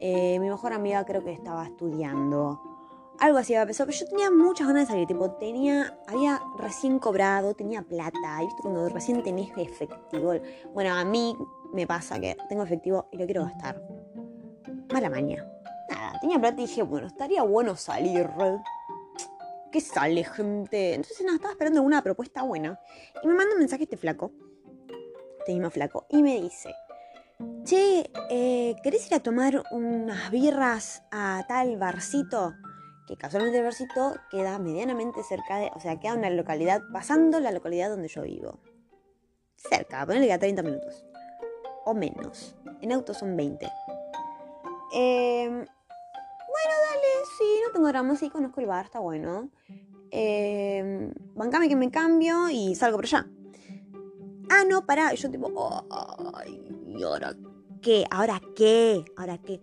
Eh, 0.00 0.38
mi 0.38 0.48
mejor 0.48 0.72
amiga 0.72 1.04
creo 1.04 1.24
que 1.24 1.32
estaba 1.32 1.64
estudiando. 1.64 2.60
Algo 3.20 3.38
así 3.38 3.54
había 3.54 3.66
pensado, 3.66 3.88
pero 3.88 3.98
yo 3.98 4.06
tenía 4.06 4.30
muchas 4.30 4.66
ganas 4.66 4.88
de 4.88 4.92
salir, 4.92 5.06
tipo, 5.06 5.30
tenía, 5.32 5.98
había 6.08 6.40
recién 6.58 6.98
cobrado, 6.98 7.54
tenía 7.54 7.82
plata, 7.82 8.42
y 8.42 8.46
viste 8.46 8.62
cuando 8.62 8.88
recién 8.88 9.22
tenés 9.22 9.50
efectivo. 9.56 10.32
Bueno, 10.72 10.94
a 10.94 11.04
mí 11.04 11.36
me 11.72 11.86
pasa 11.86 12.18
que 12.18 12.36
tengo 12.48 12.64
efectivo 12.64 13.06
y 13.12 13.18
lo 13.18 13.24
quiero 13.24 13.44
gastar. 13.44 13.80
Mala 14.92 15.08
maña. 15.10 15.46
Nada, 15.88 16.18
tenía 16.20 16.38
plata 16.38 16.60
y 16.60 16.66
dije, 16.66 16.82
bueno, 16.82 17.06
estaría 17.06 17.42
bueno 17.42 17.76
salir. 17.76 18.28
¿Qué 19.74 19.80
sale, 19.80 20.22
gente? 20.22 20.94
Entonces, 20.94 21.20
nada, 21.22 21.34
estaba 21.34 21.50
esperando 21.50 21.82
una 21.82 22.00
propuesta 22.00 22.42
buena. 22.44 22.78
Y 23.24 23.26
me 23.26 23.34
manda 23.34 23.54
un 23.54 23.58
mensaje 23.58 23.82
este 23.82 23.96
flaco. 23.96 24.30
Este 25.40 25.52
mismo 25.52 25.68
flaco. 25.68 26.06
Y 26.10 26.22
me 26.22 26.40
dice, 26.40 26.72
che, 27.64 28.08
eh, 28.30 28.76
¿querés 28.84 29.04
ir 29.08 29.14
a 29.14 29.20
tomar 29.20 29.64
unas 29.72 30.30
birras 30.30 31.02
a 31.10 31.44
tal 31.48 31.76
barcito? 31.76 32.54
Que 33.08 33.16
casualmente 33.16 33.58
el 33.58 33.64
barcito 33.64 34.14
queda 34.30 34.60
medianamente 34.60 35.24
cerca 35.24 35.58
de... 35.58 35.72
O 35.74 35.80
sea, 35.80 35.98
queda 35.98 36.14
una 36.14 36.30
localidad, 36.30 36.80
pasando 36.92 37.40
la 37.40 37.50
localidad 37.50 37.90
donde 37.90 38.06
yo 38.06 38.22
vivo. 38.22 38.60
Cerca, 39.56 40.06
ponerle 40.06 40.28
que 40.28 40.34
a 40.34 40.38
30 40.38 40.62
minutos. 40.62 41.04
O 41.84 41.94
menos. 41.94 42.54
En 42.80 42.92
auto 42.92 43.12
son 43.12 43.36
20. 43.36 43.68
Eh, 44.94 45.24
bueno, 45.42 45.64
dale, 45.64 45.73
sí, 47.38 47.44
no 47.66 47.72
tengo 47.72 47.88
drama, 47.88 48.16
sí, 48.16 48.30
conozco 48.30 48.60
el 48.60 48.66
bar, 48.66 48.84
está 48.86 48.98
bueno. 49.00 49.50
Eh, 50.10 51.12
bancame 51.34 51.68
que 51.68 51.76
me 51.76 51.90
cambio 51.90 52.48
y 52.50 52.74
salgo 52.74 52.98
por 52.98 53.04
allá. 53.04 53.28
Ah, 54.50 54.62
no, 54.68 54.86
pará. 54.86 55.12
Y 55.12 55.16
yo 55.16 55.30
tipo, 55.30 55.50
¿y 56.86 57.02
ahora 57.02 57.34
qué? 57.82 58.04
¿Ahora 58.10 58.40
qué? 58.54 59.04
¿Ahora 59.16 59.38
qué? 59.38 59.60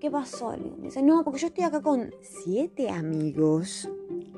¿Qué 0.00 0.10
pasó? 0.10 0.54
Dice, 0.78 1.02
no, 1.02 1.24
porque 1.24 1.40
yo 1.40 1.46
estoy 1.46 1.64
acá 1.64 1.80
con 1.80 2.14
siete 2.20 2.90
amigos 2.90 3.88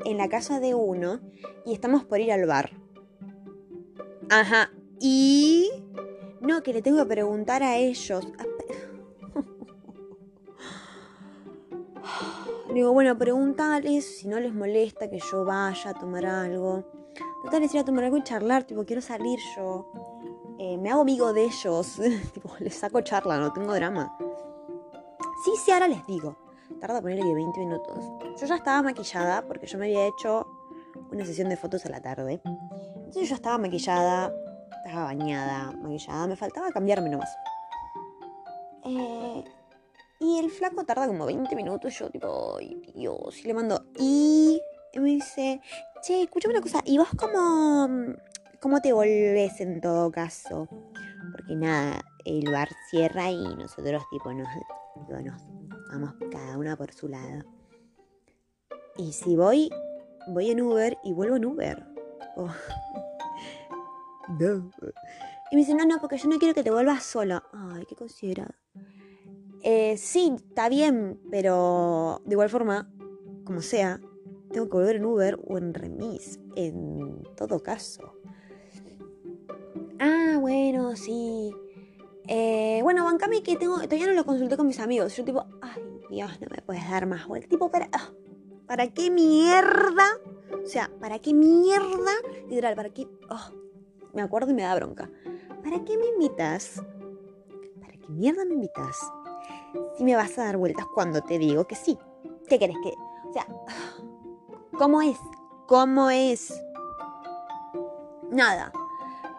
en 0.04 0.16
la 0.16 0.28
casa 0.28 0.60
de 0.60 0.74
uno 0.74 1.20
y 1.64 1.72
estamos 1.72 2.04
por 2.04 2.20
ir 2.20 2.30
al 2.30 2.46
bar. 2.46 2.70
Ajá. 4.30 4.70
Y... 5.00 5.68
No, 6.40 6.62
que 6.62 6.72
le 6.72 6.82
tengo 6.82 6.98
que 6.98 7.06
preguntar 7.06 7.64
a 7.64 7.76
ellos. 7.76 8.24
Digo, 12.76 12.92
bueno, 12.92 13.16
preguntales 13.16 14.18
si 14.18 14.28
no 14.28 14.38
les 14.38 14.52
molesta 14.52 15.08
que 15.08 15.18
yo 15.18 15.44
vaya 15.44 15.90
a 15.90 15.94
tomar 15.94 16.26
algo. 16.26 16.84
Total, 17.42 17.62
les 17.62 17.74
ir 17.74 17.80
a 17.80 17.84
tomar 17.84 18.04
algo 18.04 18.18
y 18.18 18.22
charlar, 18.22 18.64
tipo, 18.64 18.84
quiero 18.84 19.00
salir 19.00 19.38
yo. 19.56 19.90
Eh, 20.58 20.76
me 20.76 20.90
hago 20.90 21.00
amigo 21.00 21.32
de 21.32 21.44
ellos. 21.44 21.98
tipo, 22.34 22.50
les 22.58 22.74
saco 22.74 23.00
charla, 23.00 23.38
no 23.38 23.52
tengo 23.52 23.72
drama. 23.72 24.14
Sí, 25.44 25.52
sí, 25.64 25.70
ahora 25.70 25.88
les 25.88 26.06
digo. 26.06 26.36
Tarda 26.78 27.00
ponerle 27.00 27.22
que 27.22 27.34
20 27.34 27.60
minutos. 27.60 28.04
Yo 28.38 28.46
ya 28.46 28.56
estaba 28.56 28.82
maquillada 28.82 29.46
porque 29.46 29.66
yo 29.66 29.78
me 29.78 29.86
había 29.86 30.06
hecho 30.06 30.46
una 31.10 31.24
sesión 31.24 31.48
de 31.48 31.56
fotos 31.56 31.86
a 31.86 31.88
la 31.88 32.02
tarde. 32.02 32.42
Entonces 32.44 33.28
yo 33.28 33.36
estaba 33.36 33.56
maquillada, 33.56 34.34
estaba 34.84 35.04
bañada, 35.04 35.72
maquillada. 35.80 36.26
Me 36.26 36.36
faltaba 36.36 36.70
cambiarme 36.72 37.08
nomás. 37.08 37.30
Eh, 38.84 39.44
y 40.18 40.38
el 40.38 40.50
flaco 40.50 40.84
tarda 40.84 41.06
como 41.06 41.26
20 41.26 41.54
minutos. 41.54 41.98
Yo, 41.98 42.10
tipo, 42.10 42.56
ay, 42.58 42.80
Dios. 42.94 43.38
Y 43.38 43.46
le 43.46 43.54
mando. 43.54 43.86
Y 43.98 44.60
me 44.94 45.10
dice, 45.10 45.60
che, 46.02 46.22
escúchame 46.22 46.54
una 46.54 46.62
cosa. 46.62 46.80
¿Y 46.84 46.98
vos 46.98 47.08
cómo, 47.16 47.88
cómo 48.60 48.80
te 48.80 48.92
volvés 48.92 49.60
en 49.60 49.80
todo 49.80 50.10
caso? 50.10 50.68
Porque 51.32 51.54
nada, 51.54 52.00
el 52.24 52.50
bar 52.50 52.68
cierra 52.90 53.30
y 53.30 53.56
nosotros 53.56 54.04
tipo 54.10 54.32
nos, 54.32 54.48
vamos 55.90 56.14
cada 56.30 56.56
una 56.56 56.76
por 56.76 56.92
su 56.92 57.08
lado. 57.08 57.44
Y 58.96 59.12
si 59.12 59.36
voy, 59.36 59.70
voy 60.28 60.50
en 60.50 60.62
Uber 60.62 60.96
y 61.04 61.12
vuelvo 61.12 61.36
en 61.36 61.44
Uber. 61.44 61.86
Oh. 62.36 62.50
No. 64.40 64.72
Y 65.52 65.54
me 65.54 65.60
dice, 65.60 65.72
no, 65.72 65.84
no, 65.86 66.00
porque 66.00 66.18
yo 66.18 66.28
no 66.28 66.40
quiero 66.40 66.52
que 66.52 66.64
te 66.64 66.72
vuelvas 66.72 67.04
sola. 67.04 67.44
Ay, 67.52 67.84
qué 67.88 67.94
considerado. 67.94 68.52
Eh, 69.62 69.96
sí, 69.96 70.32
está 70.36 70.68
bien, 70.68 71.20
pero 71.30 72.22
de 72.24 72.34
igual 72.34 72.48
forma, 72.48 72.88
como 73.44 73.62
sea, 73.62 74.00
tengo 74.52 74.68
que 74.68 74.76
volver 74.76 74.96
en 74.96 75.04
Uber 75.04 75.38
o 75.46 75.58
en 75.58 75.74
remis, 75.74 76.38
en 76.54 77.22
todo 77.36 77.62
caso. 77.62 78.14
Ah, 79.98 80.38
bueno, 80.40 80.94
sí. 80.96 81.52
Eh, 82.28 82.80
bueno, 82.82 83.04
bancame 83.04 83.42
que 83.42 83.56
tengo, 83.56 83.76
todavía 83.76 84.06
no 84.06 84.12
lo 84.12 84.24
consulté 84.24 84.56
con 84.56 84.66
mis 84.66 84.80
amigos. 84.80 85.16
Yo 85.16 85.24
tipo, 85.24 85.46
ay, 85.60 85.82
Dios, 86.10 86.30
no 86.40 86.48
me 86.50 86.62
puedes 86.62 86.88
dar 86.88 87.06
más 87.06 87.26
vuelta. 87.26 87.48
Tipo, 87.48 87.70
para, 87.70 87.88
ah, 87.92 88.12
¿para 88.66 88.88
qué 88.88 89.10
mierda? 89.10 90.04
O 90.62 90.66
sea, 90.66 90.90
¿para 91.00 91.18
qué 91.18 91.32
mierda? 91.32 92.12
Literal, 92.48 92.74
¿para 92.74 92.90
qué? 92.90 93.06
Oh, 93.30 93.52
me 94.12 94.22
acuerdo 94.22 94.50
y 94.50 94.54
me 94.54 94.62
da 94.62 94.74
bronca. 94.74 95.10
¿Para 95.62 95.84
qué 95.84 95.96
me 95.96 96.06
invitas? 96.14 96.82
¿Para 97.80 97.92
qué 97.92 98.08
mierda 98.08 98.44
me 98.44 98.54
invitas? 98.54 98.98
Si 99.96 100.04
me 100.04 100.16
vas 100.16 100.38
a 100.38 100.44
dar 100.44 100.56
vueltas 100.56 100.86
cuando 100.94 101.22
te 101.22 101.38
digo 101.38 101.66
que 101.66 101.74
sí. 101.74 101.98
¿Qué 102.48 102.58
querés 102.58 102.76
que.? 102.82 102.94
O 103.28 103.32
sea, 103.32 103.46
¿cómo 104.78 105.02
es? 105.02 105.18
¿Cómo 105.66 106.10
es? 106.10 106.52
Nada. 108.30 108.72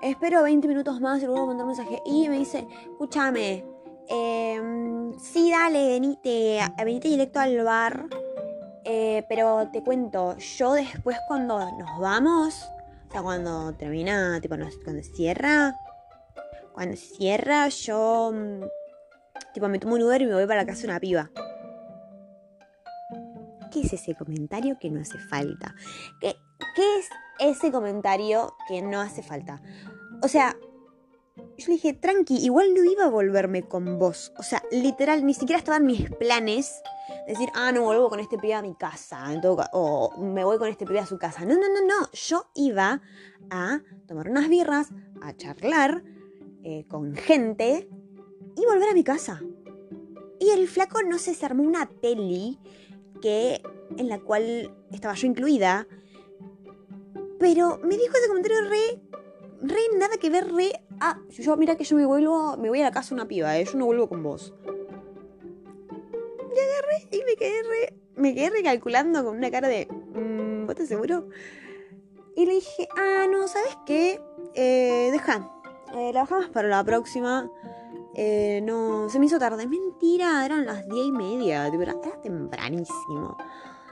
Espero 0.01 0.43
20 0.43 0.67
minutos 0.67 1.01
más 1.01 1.21
y 1.21 1.25
luego 1.25 1.47
mandar 1.47 1.65
un 1.65 1.73
mensaje. 1.73 2.01
Y 2.05 2.29
me 2.29 2.37
dice, 2.37 2.67
escúchame. 2.91 3.65
Eh, 4.09 5.11
sí, 5.19 5.51
dale, 5.51 5.87
venite, 5.87 6.59
venite 6.83 7.07
directo 7.07 7.39
al 7.39 7.63
bar. 7.63 8.07
Eh, 8.89 9.25
pero 9.27 9.67
te 9.73 9.83
cuento, 9.83 10.37
yo 10.37 10.71
después 10.71 11.17
cuando 11.27 11.59
nos 11.59 11.99
vamos, 11.99 12.55
o 13.09 13.11
sea, 13.11 13.21
cuando 13.21 13.73
termina, 13.73 14.39
tipo, 14.39 14.55
cuando 14.85 15.03
cierra, 15.03 15.75
cuando 16.73 16.95
cierra, 16.95 17.67
yo, 17.67 18.31
tipo, 19.57 19.69
me 19.69 19.79
tomo 19.79 19.95
un 19.95 20.03
Uber 20.03 20.21
y 20.21 20.27
me 20.27 20.35
voy 20.35 20.45
para 20.45 20.61
la 20.61 20.67
casa 20.67 20.81
de 20.83 20.89
una 20.89 20.99
piba. 20.99 21.31
¿Qué 23.71 23.81
es 23.81 23.91
ese 23.91 24.13
comentario 24.13 24.77
que 24.79 24.91
no 24.91 25.01
hace 25.01 25.17
falta? 25.17 25.73
¿Qué, 26.21 26.35
¿Qué 26.75 26.99
es 26.99 27.09
ese 27.39 27.71
comentario 27.71 28.53
que 28.67 28.83
no 28.83 29.01
hace 29.01 29.23
falta? 29.23 29.59
O 30.21 30.27
sea, 30.27 30.55
yo 31.57 31.67
le 31.69 31.73
dije, 31.73 31.93
tranqui, 31.93 32.37
igual 32.37 32.67
no 32.75 32.83
iba 32.83 33.05
a 33.05 33.09
volverme 33.09 33.63
con 33.63 33.97
vos. 33.97 34.31
O 34.37 34.43
sea, 34.43 34.61
literal, 34.69 35.25
ni 35.25 35.33
siquiera 35.33 35.57
estaban 35.57 35.87
mis 35.87 36.07
planes. 36.11 36.83
Decir, 37.27 37.49
ah, 37.55 37.71
no 37.71 37.81
vuelvo 37.81 38.09
con 38.09 38.19
este 38.19 38.37
pibe 38.37 38.53
a 38.53 38.61
mi 38.61 38.75
casa. 38.75 39.25
O 39.73 40.21
me 40.21 40.43
voy 40.43 40.59
con 40.59 40.69
este 40.69 40.85
pibe 40.85 40.99
a 40.99 41.07
su 41.07 41.17
casa. 41.17 41.45
No, 41.45 41.55
no, 41.55 41.67
no, 41.67 41.81
no. 41.81 42.11
Yo 42.13 42.51
iba 42.53 43.01
a 43.49 43.81
tomar 44.07 44.29
unas 44.29 44.49
birras, 44.49 44.89
a 45.23 45.35
charlar 45.35 46.03
eh, 46.63 46.85
con 46.87 47.15
gente 47.15 47.89
y 48.57 48.65
volver 48.65 48.89
a 48.89 48.93
mi 48.93 49.03
casa. 49.03 49.41
Y 50.39 50.49
el 50.49 50.67
flaco, 50.67 51.01
no 51.03 51.17
se 51.17 51.45
armó 51.45 51.63
una 51.63 51.89
peli 51.89 52.59
que, 53.21 53.61
en 53.97 54.09
la 54.09 54.19
cual 54.19 54.75
estaba 54.91 55.13
yo 55.13 55.27
incluida. 55.27 55.87
Pero 57.39 57.79
me 57.83 57.97
dijo 57.97 58.17
ese 58.17 58.27
comentario 58.27 58.61
re, 58.67 59.01
re 59.61 59.79
nada 59.97 60.17
que 60.17 60.29
ver, 60.29 60.51
re 60.51 60.71
ah, 60.99 61.19
yo 61.29 61.55
mira 61.55 61.75
que 61.75 61.83
yo 61.83 61.95
me 61.95 62.05
vuelvo, 62.05 62.57
me 62.57 62.69
voy 62.69 62.81
a 62.81 62.85
la 62.85 62.91
casa 62.91 63.13
una 63.13 63.27
piba, 63.27 63.57
¿eh? 63.57 63.65
yo 63.65 63.77
no 63.77 63.85
vuelvo 63.85 64.09
con 64.09 64.23
vos. 64.23 64.53
Me 64.65 66.61
agarré 66.61 67.07
y 67.11 67.23
me 67.23 67.35
quedé 67.35 67.63
re, 67.63 67.93
me 68.15 68.33
quedé 68.33 68.49
recalculando 68.49 69.23
con 69.23 69.37
una 69.37 69.51
cara 69.51 69.67
de, 69.67 69.87
mmm, 69.87 70.65
¿vos 70.65 70.71
estás 70.71 70.87
seguro? 70.87 71.29
Y 72.35 72.45
le 72.45 72.53
dije, 72.55 72.87
ah, 72.97 73.27
no, 73.31 73.47
¿sabes 73.47 73.77
qué? 73.85 74.19
Eh, 74.55 75.09
deja, 75.11 75.51
eh, 75.95 76.11
la 76.13 76.21
bajamos 76.21 76.49
para 76.49 76.67
la 76.67 76.83
próxima. 76.83 77.51
Eh, 78.19 78.61
no, 78.63 79.07
se 79.09 79.19
me 79.19 79.27
hizo 79.27 79.37
tarde. 79.37 79.67
Mentira, 79.67 80.43
eran 80.43 80.65
las 80.65 80.87
diez 80.89 81.05
y 81.05 81.11
media, 81.11 81.67
era, 81.67 81.93
tempranísimo. 82.23 83.37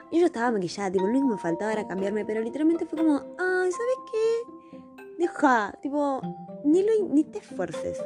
Y 0.10 0.20
yo 0.20 0.26
estaba 0.26 0.52
maquillada, 0.52 0.92
tipo, 0.92 1.06
lo 1.06 1.12
único 1.12 1.28
que 1.28 1.36
me 1.36 1.40
faltaba 1.40 1.72
era 1.72 1.88
cambiarme, 1.88 2.26
pero 2.26 2.42
literalmente 2.42 2.88
fue 2.88 2.98
como, 2.98 3.18
ay, 3.38 3.72
¿sabes 3.72 3.98
qué? 4.12 4.78
Deja, 5.20 5.78
tipo, 5.82 6.22
ni, 6.64 6.82
lo, 6.82 7.08
ni 7.08 7.24
te 7.24 7.38
esfuerces. 7.38 8.04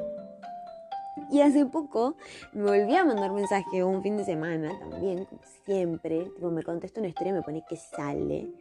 Y 1.31 1.41
hace 1.41 1.65
poco 1.65 2.15
me 2.53 2.63
volví 2.63 2.95
a 2.95 3.05
mandar 3.05 3.31
mensaje 3.31 3.83
un 3.83 4.01
fin 4.01 4.17
de 4.17 4.25
semana 4.25 4.77
también, 4.79 5.23
como 5.25 5.41
siempre. 5.65 6.25
Tipo, 6.35 6.51
me 6.51 6.63
contesta 6.63 6.99
una 6.99 7.09
historia 7.09 7.31
y 7.31 7.35
me 7.35 7.41
pone 7.43 7.63
que 7.67 7.77
sale. 7.77 8.51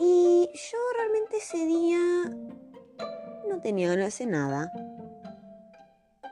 Y 0.00 0.48
yo 0.52 0.78
realmente 0.96 1.36
ese 1.36 1.64
día 1.66 1.98
no 3.48 3.60
tenía 3.60 3.90
ganas 3.90 4.18
de 4.18 4.26
nada. 4.26 4.72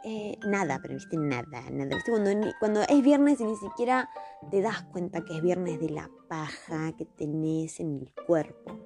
Eh, 0.05 0.39
nada, 0.47 0.79
pero 0.83 0.95
viste, 0.95 1.17
nada, 1.17 1.63
nada. 1.71 1.95
¿Viste? 1.95 2.11
Cuando, 2.11 2.31
cuando 2.61 2.83
es 2.83 3.03
viernes 3.03 3.41
y 3.41 3.45
ni 3.45 3.57
siquiera 3.57 4.11
te 4.51 4.61
das 4.61 4.83
cuenta 4.85 5.25
que 5.25 5.37
es 5.37 5.43
viernes 5.43 5.81
de 5.81 5.89
la 5.91 6.11
paja 6.29 6.93
que 6.97 7.07
tenés 7.07 7.81
en 7.81 8.01
el 8.01 8.25
cuerpo. 8.27 8.79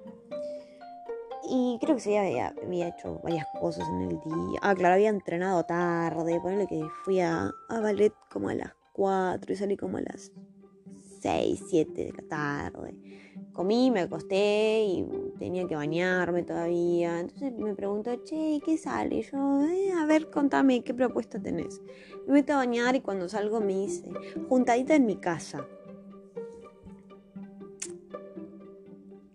Y 1.50 1.78
creo 1.80 1.96
que 1.96 2.02
sí, 2.02 2.16
había, 2.16 2.54
había 2.62 2.88
hecho 2.88 3.20
varias 3.24 3.46
cosas 3.58 3.88
en 3.88 4.02
el 4.02 4.20
día. 4.20 4.60
Ah, 4.62 4.74
claro, 4.74 4.94
había 4.94 5.08
entrenado 5.08 5.64
tarde. 5.64 6.40
Ponele 6.40 6.66
que 6.66 6.82
fui 7.04 7.20
a, 7.20 7.50
a 7.68 7.80
ballet 7.80 8.12
como 8.30 8.50
a 8.50 8.54
las 8.54 8.74
4 8.92 9.52
y 9.52 9.56
salí 9.56 9.76
como 9.76 9.98
a 9.98 10.02
las 10.02 10.30
6, 11.20 11.64
7 11.68 12.04
de 12.04 12.12
la 12.12 12.22
tarde. 12.28 12.94
Comí, 13.52 13.90
me 13.90 14.00
acosté 14.00 14.84
y 14.84 15.04
tenía 15.38 15.66
que 15.66 15.74
bañarme 15.74 16.42
todavía. 16.42 17.20
Entonces 17.20 17.52
me 17.54 17.74
preguntó, 17.74 18.14
che, 18.24 18.60
¿qué 18.64 18.78
sale? 18.78 19.16
Y 19.16 19.22
yo, 19.22 19.62
eh, 19.64 19.92
a 19.92 20.06
ver, 20.06 20.30
contame, 20.30 20.84
¿qué 20.84 20.94
propuesta 20.94 21.40
tenés? 21.40 21.80
Me 22.26 22.34
meto 22.34 22.52
a 22.52 22.56
bañar 22.56 22.94
y 22.94 23.00
cuando 23.00 23.28
salgo 23.28 23.60
me 23.60 23.74
dice, 23.74 24.10
juntadita 24.48 24.94
en 24.94 25.06
mi 25.06 25.16
casa. 25.16 25.66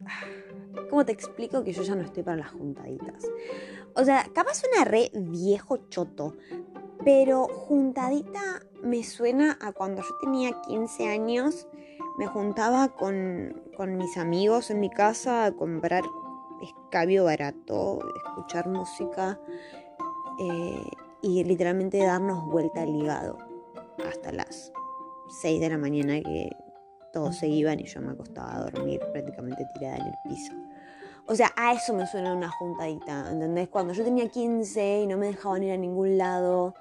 ¿Cómo 0.89 1.05
te 1.05 1.11
explico 1.11 1.63
que 1.63 1.73
yo 1.73 1.83
ya 1.83 1.95
no 1.95 2.03
estoy 2.03 2.23
para 2.23 2.37
las 2.37 2.51
juntaditas? 2.51 3.25
O 3.95 4.05
sea, 4.05 4.25
capaz 4.33 4.55
suena 4.55 4.85
re 4.85 5.11
viejo 5.13 5.89
choto, 5.89 6.35
pero 7.03 7.45
juntadita 7.45 8.65
me 8.83 9.03
suena 9.03 9.57
a 9.61 9.71
cuando 9.71 10.01
yo 10.01 10.17
tenía 10.19 10.61
15 10.61 11.07
años, 11.07 11.67
me 12.17 12.27
juntaba 12.27 12.89
con, 12.89 13.61
mis 13.97 14.17
amigos 14.17 14.69
en 14.69 14.79
mi 14.79 14.89
casa 14.89 15.45
a 15.45 15.51
comprar 15.53 16.03
escabio 16.61 17.25
barato, 17.25 17.99
escuchar 18.15 18.67
música 18.67 19.39
eh, 20.39 20.83
y 21.21 21.43
literalmente 21.43 21.97
darnos 21.97 22.45
vuelta 22.45 22.83
al 22.83 22.95
hígado 22.95 23.37
hasta 24.07 24.31
las 24.31 24.71
6 25.41 25.59
de 25.59 25.69
la 25.69 25.77
mañana 25.77 26.21
que 26.21 26.49
todos 27.11 27.37
se 27.37 27.47
iban 27.47 27.79
y 27.79 27.85
yo 27.85 28.01
me 28.01 28.11
acostaba 28.11 28.55
a 28.55 28.69
dormir 28.69 28.99
prácticamente 29.11 29.65
tirada 29.73 29.97
en 29.97 30.07
el 30.07 30.13
piso. 30.29 30.53
O 31.25 31.35
sea, 31.35 31.51
a 31.55 31.73
eso 31.73 31.93
me 31.93 32.05
suena 32.05 32.33
una 32.33 32.49
juntadita, 32.49 33.31
¿entendés? 33.31 33.69
Cuando 33.69 33.93
yo 33.93 34.03
tenía 34.03 34.27
15 34.27 35.01
y 35.01 35.07
no 35.07 35.17
me 35.17 35.27
dejaban 35.27 35.63
ir 35.63 35.71
a 35.71 35.77
ningún 35.77 36.17
lado 36.17 36.75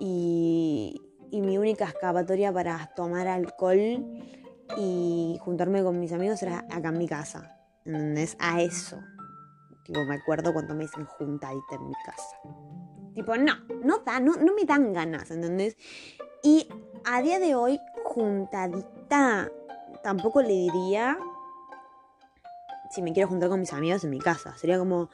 y, 0.00 1.00
mi 1.40 1.58
única 1.58 1.86
escapatoria 1.86 2.52
para 2.52 2.92
tomar 2.94 3.26
alcohol 3.26 4.04
y 4.76 5.38
juntarme 5.40 5.82
con 5.82 5.98
mis 5.98 6.12
amigos 6.12 6.42
era 6.42 6.66
acá 6.70 6.88
en 6.88 6.98
mi 6.98 7.08
casa, 7.08 7.58
¿entendés? 7.84 8.36
A 8.38 8.60
eso. 8.60 9.00
Tipo, 9.84 10.04
me 10.04 10.14
acuerdo 10.14 10.52
cuando 10.52 10.74
me 10.74 10.82
dicen 10.82 11.04
juntadita 11.06 11.74
en 11.74 11.88
mi 11.88 11.94
casa. 12.04 12.36
Tipo, 13.14 13.36
no, 13.36 13.54
no, 13.84 13.98
da, 13.98 14.20
no, 14.20 14.36
no 14.36 14.54
me 14.54 14.64
dan 14.64 14.92
ganas, 14.92 15.30
¿entendés? 15.30 15.76
Y 16.42 16.68
a 17.04 17.20
día 17.22 17.38
de 17.38 17.54
hoy, 17.54 17.80
juntadita, 18.04 19.50
tampoco 20.02 20.42
le 20.42 20.48
diría 20.48 21.18
si 22.90 23.00
me 23.00 23.12
quiero 23.12 23.28
juntar 23.28 23.48
con 23.48 23.60
mis 23.60 23.72
amigos 23.72 24.04
en 24.04 24.10
mi 24.10 24.18
casa. 24.18 24.56
Sería 24.56 24.78
como 24.78 25.08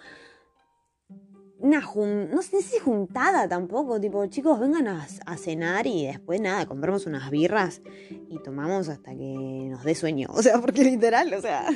una 1.60 1.82
jun 1.82 2.30
no 2.30 2.42
sé 2.42 2.62
si 2.62 2.78
juntada 2.78 3.48
tampoco, 3.48 4.00
tipo, 4.00 4.24
chicos, 4.26 4.60
vengan 4.60 4.86
a, 4.88 5.06
cenar 5.36 5.86
y 5.86 6.06
después 6.06 6.40
nada, 6.40 6.66
compramos 6.66 7.06
unas 7.06 7.30
birras 7.30 7.82
y 8.28 8.38
tomamos 8.38 8.88
hasta 8.88 9.12
que 9.12 9.68
nos 9.70 9.84
dé 9.84 9.94
sueño. 9.94 10.28
O 10.38 10.42
sea, 10.42 10.60
porque 10.60 10.84
literal, 10.84 11.34
o 11.34 11.40
sea, 11.40 11.66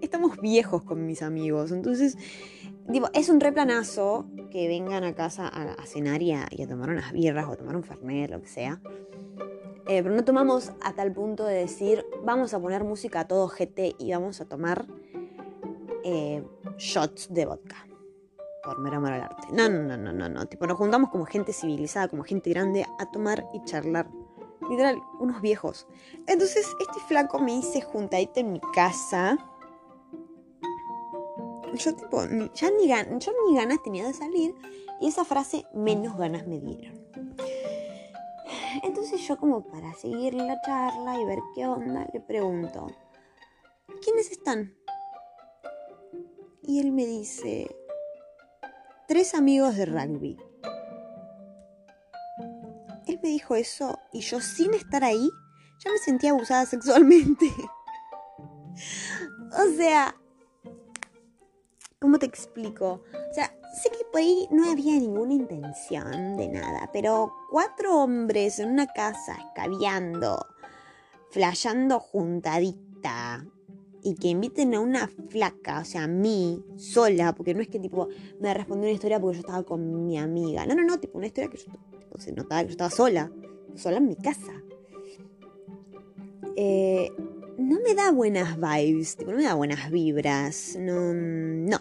estamos 0.00 0.40
viejos 0.40 0.82
con 0.82 1.04
mis 1.04 1.22
amigos. 1.22 1.70
Entonces, 1.72 2.16
tipo, 2.90 3.08
es 3.12 3.28
un 3.28 3.38
replanazo 3.38 4.26
que 4.50 4.66
vengan 4.66 5.04
a 5.04 5.14
casa 5.14 5.46
a, 5.46 5.84
cenar 5.84 6.22
y 6.22 6.32
a, 6.32 6.48
tomar 6.66 6.88
unas 6.88 7.12
birras 7.12 7.46
o 7.48 7.56
tomar 7.56 7.76
un 7.76 7.82
fernet, 7.82 8.30
lo 8.30 8.40
que 8.40 8.48
sea. 8.48 8.80
Eh, 9.88 10.02
pero 10.02 10.14
no 10.14 10.24
tomamos 10.24 10.72
a 10.80 10.94
tal 10.94 11.12
punto 11.12 11.44
de 11.44 11.56
decir, 11.56 12.06
vamos 12.24 12.54
a 12.54 12.60
poner 12.60 12.82
música 12.84 13.20
a 13.20 13.28
todo 13.28 13.48
GT 13.48 13.96
y 13.98 14.12
vamos 14.12 14.40
a 14.40 14.46
tomar 14.46 14.86
eh, 16.04 16.42
shots 16.78 17.32
de 17.34 17.46
vodka. 17.46 17.91
Por 18.64 18.78
mero 18.78 18.96
amor 18.96 19.12
al 19.12 19.22
arte. 19.22 19.48
No, 19.50 19.68
no, 19.68 19.82
no, 19.82 19.96
no, 19.96 20.12
no, 20.12 20.28
no. 20.28 20.46
Tipo, 20.46 20.66
nos 20.66 20.78
juntamos 20.78 21.10
como 21.10 21.24
gente 21.24 21.52
civilizada, 21.52 22.08
como 22.08 22.24
gente 22.24 22.50
grande, 22.50 22.86
a 22.98 23.10
tomar 23.10 23.46
y 23.52 23.64
charlar. 23.64 24.08
Literal, 24.68 25.02
unos 25.18 25.40
viejos. 25.42 25.86
Entonces, 26.26 26.66
este 26.80 27.00
flaco 27.08 27.38
me 27.38 27.52
dice 27.52 27.80
juntadito 27.82 28.40
en 28.40 28.52
mi 28.52 28.60
casa. 28.74 29.36
Yo, 31.74 31.94
tipo, 31.94 32.22
ya 32.54 32.68
yo 33.18 33.32
ni 33.46 33.56
ganas 33.56 33.82
tenía 33.82 34.06
de 34.06 34.14
salir. 34.14 34.54
Y 35.00 35.08
esa 35.08 35.24
frase, 35.24 35.66
menos 35.74 36.16
ganas 36.16 36.46
me 36.46 36.60
dieron. 36.60 37.02
Entonces 38.82 39.20
yo 39.26 39.36
como 39.36 39.64
para 39.66 39.92
seguir 39.94 40.34
la 40.34 40.60
charla 40.62 41.20
y 41.20 41.24
ver 41.24 41.40
qué 41.54 41.66
onda, 41.66 42.08
le 42.12 42.20
pregunto, 42.20 42.86
¿quiénes 44.02 44.30
están? 44.30 44.74
Y 46.62 46.80
él 46.80 46.92
me 46.92 47.04
dice, 47.04 47.74
tres 49.06 49.34
amigos 49.34 49.76
de 49.76 49.86
rugby. 49.86 50.36
Él 53.06 53.20
me 53.22 53.30
dijo 53.30 53.56
eso 53.56 53.98
y 54.12 54.20
yo 54.20 54.40
sin 54.40 54.74
estar 54.74 55.04
ahí 55.04 55.30
ya 55.84 55.90
me 55.90 55.98
sentía 55.98 56.30
abusada 56.30 56.66
sexualmente. 56.66 57.46
o 59.58 59.76
sea, 59.76 60.14
¿cómo 62.00 62.18
te 62.18 62.26
explico? 62.26 63.02
O 63.30 63.34
sea, 63.34 63.52
sé 63.74 63.90
que 63.90 64.04
por 64.10 64.20
ahí 64.20 64.48
no 64.50 64.70
había 64.70 64.94
ninguna 64.94 65.34
intención 65.34 66.36
de 66.36 66.48
nada, 66.48 66.90
pero 66.92 67.32
cuatro 67.50 68.02
hombres 68.02 68.58
en 68.58 68.70
una 68.70 68.86
casa 68.86 69.34
escabeando, 69.34 70.46
flasheando 71.30 71.98
juntadita, 71.98 73.44
y 74.02 74.14
que 74.14 74.28
inviten 74.28 74.74
a 74.74 74.80
una 74.80 75.08
flaca, 75.28 75.80
o 75.80 75.84
sea, 75.84 76.04
a 76.04 76.08
mí, 76.08 76.64
sola, 76.76 77.34
porque 77.34 77.54
no 77.54 77.60
es 77.60 77.68
que 77.68 77.78
tipo 77.78 78.08
me 78.40 78.52
respondió 78.52 78.84
una 78.84 78.94
historia 78.94 79.20
porque 79.20 79.36
yo 79.36 79.40
estaba 79.40 79.62
con 79.62 80.06
mi 80.06 80.18
amiga. 80.18 80.66
No, 80.66 80.74
no, 80.74 80.82
no, 80.82 80.98
tipo 80.98 81.18
una 81.18 81.28
historia 81.28 81.48
que 81.48 81.58
yo 81.58 81.72
se 82.18 82.32
notaba 82.32 82.62
que 82.62 82.68
yo 82.68 82.72
estaba 82.72 82.90
sola, 82.90 83.30
sola 83.74 83.98
en 83.98 84.08
mi 84.08 84.16
casa. 84.16 84.52
Eh, 86.56 87.10
no 87.58 87.78
me 87.80 87.94
da 87.94 88.10
buenas 88.10 88.56
vibes, 88.56 89.16
tipo, 89.16 89.30
no 89.30 89.36
me 89.36 89.44
da 89.44 89.54
buenas 89.54 89.90
vibras, 89.90 90.76
no, 90.78 91.14
no. 91.14 91.78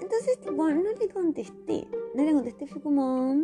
Entonces, 0.00 0.40
tipo, 0.40 0.70
no 0.70 0.92
le 0.98 1.08
contesté, 1.08 1.88
no 2.14 2.24
le 2.24 2.32
contesté, 2.32 2.66
fue 2.66 2.80
como, 2.80 3.34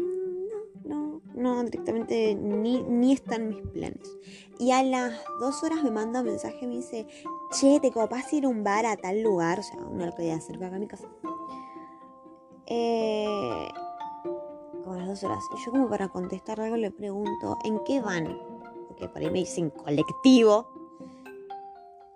no, 1.35 1.63
directamente 1.65 2.35
ni, 2.35 2.83
ni 2.83 3.13
están 3.13 3.49
mis 3.49 3.63
planes. 3.63 4.19
Y 4.59 4.73
a 4.73 4.83
las 4.83 5.15
dos 5.39 5.63
horas 5.63 5.83
me 5.83 5.91
manda 5.91 6.21
un 6.21 6.27
mensaje 6.27 6.67
me 6.67 6.77
dice, 6.77 7.07
che, 7.53 7.81
¿te 7.81 7.91
copas 7.91 8.33
ir 8.33 8.45
a 8.45 8.49
un 8.49 8.63
bar 8.63 8.87
a 8.87 8.97
tal 8.97 9.23
lugar? 9.23 9.61
O 9.61 9.63
sea, 9.63 9.79
una 9.79 10.07
localidad 10.07 10.41
cerca 10.41 10.71
de 10.71 10.79
mi 10.79 10.87
casa. 10.87 11.09
Eh, 12.67 13.69
como 14.85 14.95
a 14.95 14.99
las 14.99 15.09
dos 15.09 15.25
horas. 15.25 15.45
Y 15.57 15.65
yo 15.65 15.71
como 15.73 15.89
para 15.89 16.09
contestar 16.09 16.61
algo 16.61 16.77
le 16.77 16.91
pregunto, 16.91 17.59
¿en 17.65 17.83
qué 17.85 18.01
van? 18.01 18.39
Porque 18.89 19.09
por 19.09 19.23
ahí 19.23 19.31
me 19.31 19.41
dicen 19.41 19.71
colectivo. 19.71 20.69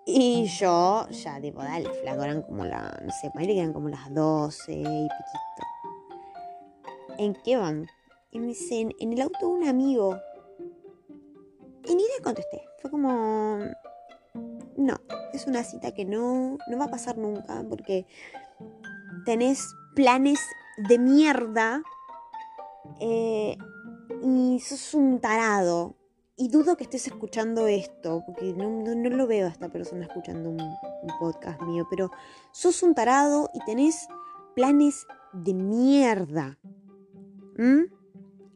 Y 0.06 0.44
yo 0.44 1.08
ya, 1.08 1.40
tipo, 1.40 1.62
dale, 1.62 1.88
flaco, 1.94 2.24
eran 2.24 2.42
como 2.42 2.64
las, 2.64 3.00
no 3.02 3.10
sé, 3.10 3.30
que 3.34 3.58
eran 3.58 3.72
como 3.72 3.88
las 3.88 4.12
12 4.12 4.72
y 4.72 4.82
piquito. 4.82 5.64
¿En 7.16 7.34
qué 7.42 7.56
van? 7.56 7.86
Y 8.34 8.40
me 8.40 8.48
dicen, 8.48 8.92
en 8.98 9.12
el 9.12 9.22
auto 9.22 9.48
un 9.48 9.66
amigo. 9.66 10.20
Y 11.84 11.94
ni 11.94 12.02
le 12.02 12.22
contesté. 12.22 12.62
Fue 12.82 12.90
como, 12.90 13.60
no, 14.76 14.96
es 15.32 15.46
una 15.46 15.62
cita 15.62 15.94
que 15.94 16.04
no, 16.04 16.58
no 16.68 16.78
va 16.78 16.86
a 16.86 16.90
pasar 16.90 17.16
nunca 17.16 17.64
porque 17.68 18.06
tenés 19.24 19.74
planes 19.94 20.40
de 20.76 20.98
mierda 20.98 21.82
eh, 23.00 23.56
y 24.22 24.60
sos 24.60 24.94
un 24.94 25.20
tarado. 25.20 25.94
Y 26.36 26.48
dudo 26.48 26.76
que 26.76 26.82
estés 26.82 27.06
escuchando 27.06 27.68
esto, 27.68 28.24
porque 28.26 28.52
no, 28.52 28.92
lo 28.94 29.26
veo 29.28 29.46
a 29.46 29.50
esta 29.50 29.68
persona 29.68 30.06
escuchando 30.06 30.50
un, 30.50 30.58
podcast 31.20 31.60
mío, 31.62 31.86
pero 31.88 32.10
sos 32.50 32.82
un 32.82 32.94
tarado 32.94 33.50
y 33.54 33.60
tenés 33.64 34.08
planes 34.56 35.06
de 35.32 35.54
mierda. 35.54 36.58
¿Mm? 37.56 37.93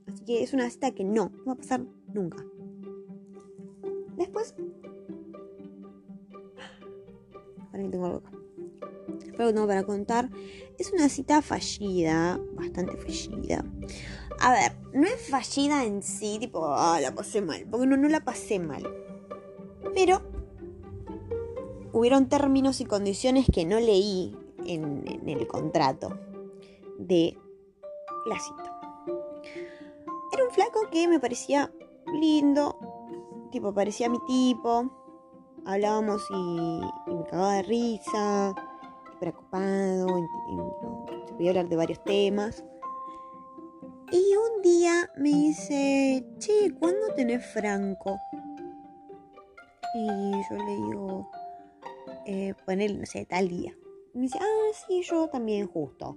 Así 0.08 0.24
que 0.24 0.42
es 0.42 0.52
una 0.52 0.68
cita 0.70 0.92
que 0.92 1.04
no, 1.04 1.30
no 1.38 1.44
va 1.46 1.52
a 1.52 1.56
pasar 1.56 1.82
nunca. 2.12 2.44
Después. 4.16 4.54
Para 7.70 7.84
mí 7.84 7.90
tengo 7.90 8.06
algo 8.06 8.18
acá. 8.18 8.30
Que 9.24 9.32
tengo 9.32 9.66
para 9.66 9.84
contar. 9.84 10.30
Es 10.78 10.92
una 10.92 11.08
cita 11.08 11.42
fallida, 11.42 12.40
bastante 12.54 12.96
fallida. 12.96 13.64
A 14.40 14.52
ver, 14.52 14.72
no 14.92 15.06
es 15.06 15.28
fallida 15.28 15.84
en 15.84 16.02
sí, 16.02 16.38
tipo, 16.40 16.64
ah, 16.66 17.00
la 17.00 17.14
pasé 17.14 17.40
mal. 17.42 17.66
Porque 17.70 17.86
no, 17.86 17.96
no 17.96 18.08
la 18.08 18.20
pasé 18.20 18.58
mal. 18.58 18.82
Pero 19.94 20.22
hubieron 21.92 22.28
términos 22.28 22.80
y 22.80 22.84
condiciones 22.84 23.46
que 23.52 23.64
no 23.64 23.80
leí 23.80 24.36
en, 24.66 25.04
el 25.26 25.46
contrato 25.46 26.18
de 26.98 27.36
la 28.26 28.38
cita 28.38 28.67
que 30.90 31.08
me 31.08 31.20
parecía 31.20 31.72
lindo, 32.20 32.78
tipo, 33.50 33.72
parecía 33.72 34.08
mi 34.08 34.18
tipo. 34.26 34.90
Hablábamos 35.64 36.22
y, 36.30 36.80
me 37.12 37.24
cagaba 37.24 37.54
de 37.54 37.62
risa, 37.62 38.54
preocupado, 39.20 40.06
se 41.26 41.34
podía 41.34 41.50
hablar 41.50 41.68
de 41.68 41.76
varios 41.76 42.02
temas. 42.04 42.64
Y 44.10 44.34
un 44.36 44.62
día 44.62 45.10
me 45.16 45.28
dice, 45.28 46.26
che, 46.38 46.72
¿cuándo 46.78 47.12
tenés 47.14 47.44
Franco? 47.44 48.18
Y 49.94 50.32
yo 50.32 50.56
le 50.56 50.76
digo, 50.76 51.30
eh, 52.24 52.54
poner, 52.64 52.96
no 52.96 53.04
sé, 53.04 53.26
tal 53.26 53.48
día. 53.48 53.76
Y 54.14 54.18
me 54.18 54.22
dice, 54.22 54.38
ah, 54.40 54.72
sí, 54.86 55.02
yo 55.02 55.28
también 55.28 55.66
justo. 55.66 56.16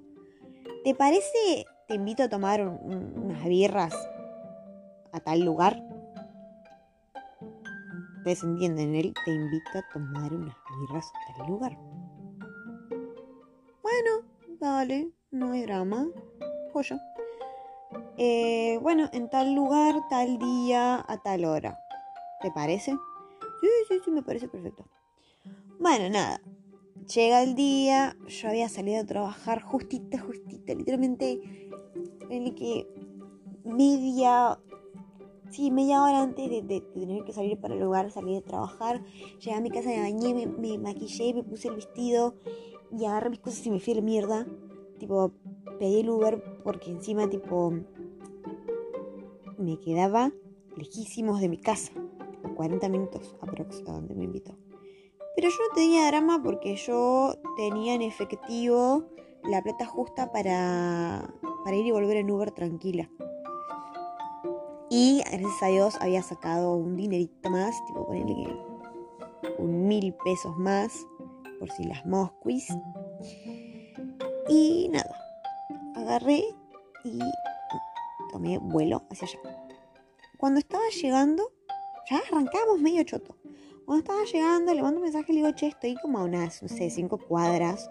¿Te 0.85 0.95
parece 0.95 1.65
te 1.91 1.95
invito 1.95 2.23
a 2.23 2.29
tomar 2.29 2.65
unas 2.65 3.43
birras 3.43 3.93
a 5.11 5.19
tal 5.19 5.41
lugar. 5.41 5.81
Ustedes 8.17 8.43
entienden, 8.43 8.95
él 8.95 9.13
te 9.25 9.31
invita 9.31 9.79
a 9.79 9.93
tomar 9.93 10.33
unas 10.33 10.55
birras 10.79 11.11
a 11.29 11.37
tal 11.37 11.47
lugar. 11.47 11.77
Bueno, 13.81 14.25
dale, 14.59 15.11
no 15.31 15.51
hay 15.53 15.63
drama. 15.63 16.07
Pollo. 16.71 16.97
Eh, 18.17 18.77
bueno, 18.81 19.09
en 19.11 19.29
tal 19.29 19.55
lugar, 19.55 19.95
tal 20.09 20.37
día, 20.37 21.03
a 21.07 21.17
tal 21.17 21.45
hora. 21.45 21.79
¿Te 22.41 22.51
parece? 22.51 22.91
Sí, 23.61 23.67
sí, 23.87 23.99
sí, 24.05 24.11
me 24.11 24.21
parece 24.21 24.47
perfecto. 24.47 24.85
Bueno, 25.79 26.09
nada. 26.09 26.41
Llega 27.13 27.41
el 27.41 27.55
día, 27.55 28.15
yo 28.27 28.49
había 28.49 28.69
salido 28.69 29.01
a 29.01 29.05
trabajar 29.05 29.61
justita, 29.61 30.19
justita, 30.19 30.75
literalmente 30.75 31.39
en 32.29 32.55
que 32.55 32.87
media, 33.63 34.59
sí, 35.51 35.71
media 35.71 36.03
hora 36.03 36.21
antes 36.21 36.49
de, 36.49 36.81
tener 36.81 37.23
que 37.23 37.33
salir 37.33 37.59
para 37.59 37.73
el 37.73 37.81
lugar, 37.81 38.11
salir 38.11 38.35
de 38.35 38.41
trabajar, 38.41 39.03
llegué 39.39 39.53
a 39.53 39.61
mi 39.61 39.69
casa, 39.69 39.89
me 39.89 39.99
bañé, 39.99 40.47
me, 40.47 40.77
maquillé, 40.77 41.33
me 41.33 41.43
puse 41.43 41.67
el 41.67 41.75
vestido 41.75 42.35
y 42.91 43.05
agarré 43.05 43.29
mis 43.29 43.39
cosas 43.39 43.65
y 43.65 43.71
me 43.71 43.79
fui 43.79 43.93
a 43.93 43.95
la 43.97 44.01
mierda. 44.01 44.47
Tipo, 44.99 45.31
pedí 45.79 45.99
el 45.99 46.09
Uber 46.09 46.43
porque 46.63 46.91
encima, 46.91 47.29
tipo, 47.29 47.73
me 49.57 49.79
quedaba 49.79 50.31
lejísimos 50.77 51.41
de 51.41 51.49
mi 51.49 51.57
casa, 51.57 51.91
40 52.55 52.89
minutos 52.89 53.35
aproximadamente 53.41 54.15
me 54.15 54.25
invitó. 54.25 54.57
Pero 55.35 55.49
yo 55.49 55.55
no 55.69 55.75
tenía 55.75 56.07
drama 56.07 56.41
porque 56.43 56.75
yo 56.75 57.35
tenía 57.55 57.93
en 57.93 58.01
efectivo 58.01 59.05
la 59.43 59.61
plata 59.61 59.85
justa 59.85 60.31
para, 60.31 61.33
para 61.63 61.75
ir 61.75 61.85
y 61.85 61.91
volver 61.91 62.17
en 62.17 62.31
Uber 62.31 62.51
tranquila. 62.51 63.09
Y 64.93 65.23
gracias 65.23 65.63
a 65.63 65.67
Dios 65.67 65.97
había 66.01 66.21
sacado 66.21 66.75
un 66.75 66.97
dinerito 66.97 67.49
más, 67.49 67.73
tipo 67.87 68.05
ponerle 68.05 68.53
un 69.57 69.87
mil 69.87 70.13
pesos 70.25 70.57
más, 70.57 71.07
por 71.59 71.71
si 71.71 71.85
las 71.85 72.05
mosquis. 72.05 72.67
Y 74.49 74.89
nada, 74.91 75.15
agarré 75.95 76.43
y 77.05 77.19
tomé 78.33 78.57
vuelo 78.57 79.01
hacia 79.09 79.29
allá. 79.29 79.39
Cuando 80.37 80.59
estaba 80.59 80.83
llegando, 81.01 81.53
ya 82.09 82.17
arrancamos 82.17 82.81
medio 82.81 83.03
choto. 83.03 83.37
Cuando 83.85 84.03
estaba 84.03 84.25
llegando, 84.25 84.73
le 84.73 84.81
mando 84.81 84.97
un 84.97 85.03
mensaje 85.03 85.31
y 85.31 85.35
le 85.35 85.41
digo, 85.41 85.55
che, 85.55 85.67
estoy 85.67 85.95
como 86.01 86.19
a 86.19 86.25
unas, 86.25 86.61
no 86.61 86.67
sé, 86.67 86.89
cinco 86.89 87.17
cuadras 87.17 87.89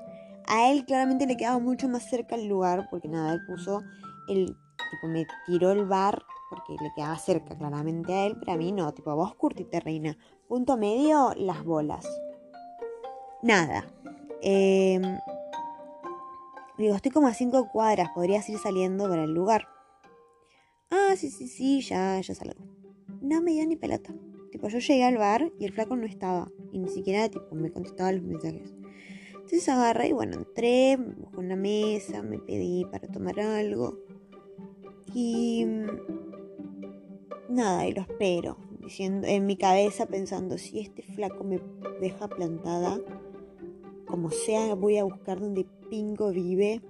a 0.50 0.68
él 0.70 0.84
claramente 0.84 1.26
le 1.26 1.36
quedaba 1.36 1.60
mucho 1.60 1.88
más 1.88 2.10
cerca 2.10 2.34
el 2.34 2.48
lugar, 2.48 2.88
porque 2.90 3.08
nada, 3.08 3.34
él 3.34 3.40
puso 3.46 3.82
el, 4.28 4.46
tipo, 4.46 5.06
me 5.06 5.24
tiró 5.46 5.70
el 5.70 5.86
bar, 5.86 6.22
porque 6.50 6.76
le 6.82 6.92
quedaba 6.94 7.16
cerca 7.16 7.56
claramente 7.56 8.12
a 8.12 8.26
él, 8.26 8.36
pero 8.38 8.52
a 8.52 8.56
mí 8.56 8.72
no, 8.72 8.92
tipo, 8.92 9.14
vos 9.14 9.34
curtite 9.36 9.80
reina. 9.80 10.18
Punto 10.48 10.76
medio, 10.76 11.32
las 11.36 11.64
bolas. 11.64 12.06
Nada. 13.42 13.86
Le 14.42 15.00
digo, 16.76 16.96
estoy 16.96 17.12
como 17.12 17.28
a 17.28 17.34
cinco 17.34 17.68
cuadras, 17.70 18.10
podrías 18.10 18.48
ir 18.48 18.58
saliendo 18.58 19.08
para 19.08 19.24
el 19.24 19.32
lugar. 19.32 19.68
Ah, 20.90 21.14
sí, 21.16 21.30
sí, 21.30 21.46
sí, 21.46 21.80
ya, 21.82 22.20
ya 22.20 22.34
salgo. 22.34 22.60
No 23.20 23.40
me 23.40 23.52
dio 23.52 23.66
ni 23.66 23.76
pelota. 23.76 24.12
Tipo, 24.50 24.68
yo 24.68 24.78
llegué 24.78 25.04
al 25.04 25.18
bar 25.18 25.52
y 25.58 25.66
el 25.66 25.72
flaco 25.72 25.94
no 25.94 26.04
estaba. 26.04 26.50
Y 26.72 26.78
ni 26.78 26.88
siquiera, 26.88 27.28
tipo, 27.28 27.54
me 27.54 27.70
contestaba 27.70 28.10
los 28.12 28.22
mensajes. 28.22 28.74
Entonces 29.34 29.68
agarré 29.68 30.08
y 30.08 30.12
bueno, 30.12 30.36
entré, 30.36 30.96
busqué 30.96 31.36
una 31.36 31.56
mesa, 31.56 32.22
me 32.22 32.38
pedí 32.38 32.84
para 32.86 33.08
tomar 33.08 33.38
algo. 33.38 33.98
Y 35.14 35.66
nada, 37.50 37.86
y 37.86 37.92
lo 37.92 38.02
espero. 38.02 38.56
Diciendo, 38.80 39.26
en 39.26 39.46
mi 39.46 39.56
cabeza 39.56 40.06
pensando, 40.06 40.58
si 40.58 40.80
este 40.80 41.02
flaco 41.02 41.44
me 41.44 41.60
deja 42.00 42.28
plantada, 42.28 42.98
como 44.06 44.30
sea, 44.30 44.74
voy 44.74 44.96
a 44.98 45.04
buscar 45.04 45.38
donde 45.40 45.66
Pingo 45.88 46.30
vive 46.30 46.80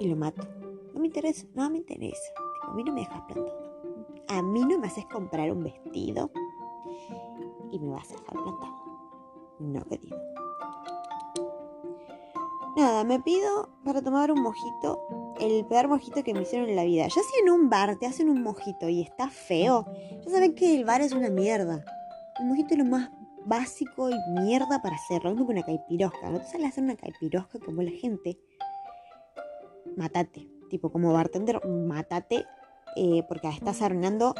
y 0.00 0.08
lo 0.08 0.16
mato. 0.16 0.46
No 0.94 1.00
me 1.00 1.06
interesa, 1.06 1.46
no 1.54 1.68
me 1.70 1.78
interesa. 1.78 2.32
a 2.62 2.74
mí 2.74 2.84
no 2.84 2.92
me 2.92 3.00
dejas 3.00 3.22
plantada. 3.22 3.68
A 4.28 4.42
mí 4.42 4.60
no 4.60 4.78
me 4.78 4.86
haces 4.86 5.06
comprar 5.06 5.50
un 5.50 5.64
vestido 5.64 6.30
y 7.70 7.78
me 7.78 7.90
vas 7.90 8.10
a 8.10 8.16
dejar 8.16 8.42
plantado. 8.42 8.78
No, 9.58 9.84
querido. 9.84 10.18
Nada, 12.76 13.04
me 13.04 13.18
pido 13.20 13.68
para 13.84 14.02
tomar 14.02 14.30
un 14.30 14.42
mojito, 14.42 15.27
el 15.40 15.64
peor 15.66 15.88
mojito 15.88 16.22
que 16.22 16.34
me 16.34 16.42
hicieron 16.42 16.68
en 16.68 16.76
la 16.76 16.84
vida. 16.84 17.04
Ya 17.04 17.22
si 17.22 17.40
en 17.42 17.50
un 17.50 17.70
bar 17.70 17.98
te 17.98 18.06
hacen 18.06 18.28
un 18.28 18.42
mojito 18.42 18.88
y 18.88 19.02
está 19.02 19.28
feo, 19.28 19.86
ya 20.24 20.30
saben 20.30 20.54
que 20.54 20.74
el 20.74 20.84
bar 20.84 21.00
es 21.00 21.12
una 21.12 21.30
mierda. 21.30 21.84
El 22.38 22.46
mojito 22.46 22.74
es 22.74 22.78
lo 22.78 22.84
más 22.84 23.10
básico 23.44 24.10
y 24.10 24.14
mierda 24.40 24.80
para 24.82 24.96
hacerlo. 24.96 25.30
Lo 25.30 25.36
mismo 25.36 25.46
que 25.46 25.52
una 25.54 25.62
caipirosca. 25.62 26.30
No 26.30 26.40
te 26.40 26.46
sale 26.46 26.66
a 26.66 26.68
hacer 26.68 26.84
una 26.84 26.96
caipirosca 26.96 27.58
como 27.58 27.82
la 27.82 27.90
gente. 27.90 28.38
Matate. 29.96 30.48
Tipo, 30.70 30.90
como 30.92 31.12
bartender, 31.12 31.60
matate. 31.66 32.44
Eh, 32.96 33.22
porque 33.28 33.48
estás 33.48 33.82
arruinando 33.82 34.34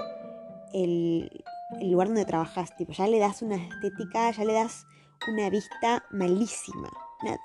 el, 0.72 1.44
el 1.80 1.90
lugar 1.90 2.08
donde 2.08 2.24
trabajas. 2.24 2.76
Tipo, 2.76 2.92
ya 2.92 3.06
le 3.06 3.18
das 3.18 3.42
una 3.42 3.56
estética, 3.56 4.30
ya 4.30 4.44
le 4.44 4.52
das 4.52 4.84
una 5.28 5.50
vista 5.50 6.04
malísima. 6.10 6.90
Nada. 7.22 7.40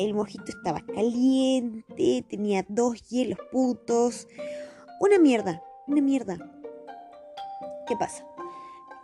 El 0.00 0.14
mojito 0.14 0.46
estaba 0.46 0.80
caliente, 0.80 2.24
tenía 2.26 2.64
dos 2.68 3.06
hielos 3.10 3.38
putos. 3.52 4.26
Una 4.98 5.18
mierda, 5.18 5.62
una 5.86 6.00
mierda. 6.00 6.38
¿Qué 7.86 7.96
pasa? 7.96 8.24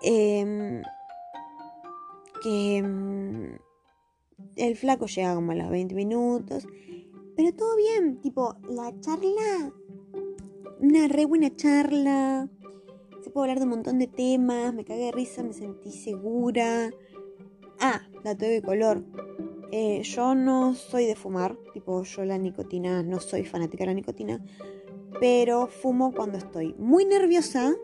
Eh, 0.03 0.81
que 2.43 2.83
mm, 2.83 3.59
el 4.57 4.77
flaco 4.77 5.05
llega 5.05 5.35
como 5.35 5.53
a 5.53 5.55
los 5.55 5.69
20 5.69 5.95
minutos. 5.95 6.67
Pero 7.37 7.55
todo 7.55 7.77
bien, 7.77 8.23
tipo, 8.23 8.57
la 8.67 8.99
charla, 9.01 9.73
una 10.81 11.09
re 11.09 11.27
buena 11.27 11.55
charla. 11.55 12.49
Se 13.23 13.29
puede 13.29 13.51
hablar 13.51 13.59
de 13.59 13.65
un 13.65 13.71
montón 13.71 13.99
de 13.99 14.07
temas, 14.07 14.73
me 14.73 14.87
cagué 14.87 15.07
de 15.07 15.13
risa, 15.13 15.43
me 15.43 15.53
sentí 15.53 15.93
segura. 15.93 16.91
Ah, 17.81 18.01
dato 18.25 18.47
de 18.47 18.63
color. 18.63 19.05
Eh, 19.72 20.02
yo 20.02 20.35
no 20.35 20.74
soy 20.74 21.07
de 21.07 21.16
fumar, 21.16 21.57
tipo, 21.72 22.02
yo 22.05 22.24
la 22.24 22.38
nicotina, 22.38 23.02
no 23.02 23.18
soy 23.20 23.44
fanática 23.44 23.83
de 23.83 23.88
la 23.88 23.94
nicotina, 23.94 24.40
pero 25.18 25.66
fumo 25.66 26.12
cuando 26.12 26.38
estoy 26.38 26.74
muy 26.79 27.05
nerviosa 27.05 27.74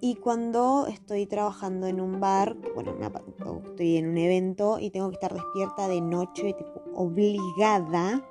y 0.00 0.16
cuando 0.16 0.86
estoy 0.88 1.26
trabajando 1.26 1.86
en 1.86 2.00
un 2.00 2.20
bar, 2.20 2.56
bueno, 2.74 2.94
estoy 3.64 3.96
en 3.96 4.08
un 4.08 4.18
evento 4.18 4.78
y 4.80 4.90
tengo 4.90 5.08
que 5.10 5.14
estar 5.14 5.32
despierta 5.32 5.88
de 5.88 6.00
noche, 6.00 6.52
tipo, 6.52 6.82
obligada, 6.94 8.22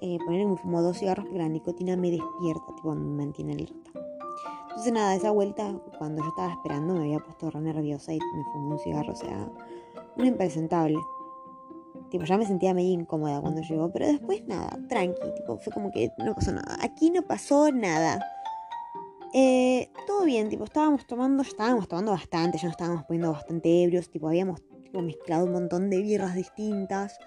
eh, 0.00 0.18
ponerme 0.24 0.56
fumo 0.56 0.82
dos 0.82 0.98
cigarros 0.98 1.24
porque 1.24 1.38
la 1.38 1.48
nicotina 1.48 1.96
me 1.96 2.10
despierta, 2.10 2.74
tipo, 2.76 2.94
me 2.94 3.24
mantiene 3.24 3.54
alerta. 3.54 3.90
Entonces 4.68 4.92
nada, 4.92 5.14
esa 5.16 5.32
vuelta, 5.32 5.80
cuando 5.98 6.22
yo 6.22 6.28
estaba 6.28 6.52
esperando, 6.52 6.94
me 6.94 7.00
había 7.00 7.18
puesto 7.18 7.50
re 7.50 7.60
nerviosa 7.60 8.12
y 8.12 8.18
me 8.18 8.44
fumé 8.52 8.74
un 8.74 8.78
cigarro, 8.78 9.12
o 9.12 9.16
sea, 9.16 9.50
un 10.16 10.24
impresentable. 10.24 10.98
Tipo, 12.10 12.24
ya 12.24 12.38
me 12.38 12.46
sentía 12.46 12.72
medio 12.72 12.92
incómoda 12.92 13.40
cuando 13.40 13.60
llegó, 13.60 13.90
pero 13.92 14.06
después 14.06 14.46
nada, 14.46 14.78
tranqui, 14.88 15.34
tipo, 15.36 15.58
fue 15.58 15.72
como 15.72 15.90
que 15.90 16.10
no 16.18 16.34
pasó 16.34 16.52
nada. 16.52 16.78
Aquí 16.80 17.10
no 17.10 17.22
pasó 17.22 17.70
nada. 17.70 18.18
Eh, 19.34 19.90
todo 20.06 20.24
bien, 20.24 20.48
tipo, 20.48 20.64
estábamos 20.64 21.06
tomando, 21.06 21.42
ya 21.42 21.50
estábamos 21.50 21.86
tomando 21.86 22.12
bastante, 22.12 22.56
ya 22.56 22.64
nos 22.64 22.72
estábamos 22.72 23.04
poniendo 23.04 23.32
bastante 23.32 23.82
ebrios, 23.82 24.10
tipo, 24.10 24.28
habíamos 24.28 24.62
mezclado 24.92 25.44
un 25.44 25.52
montón 25.52 25.90
de 25.90 26.00
birras 26.00 26.34
distintas. 26.34 27.18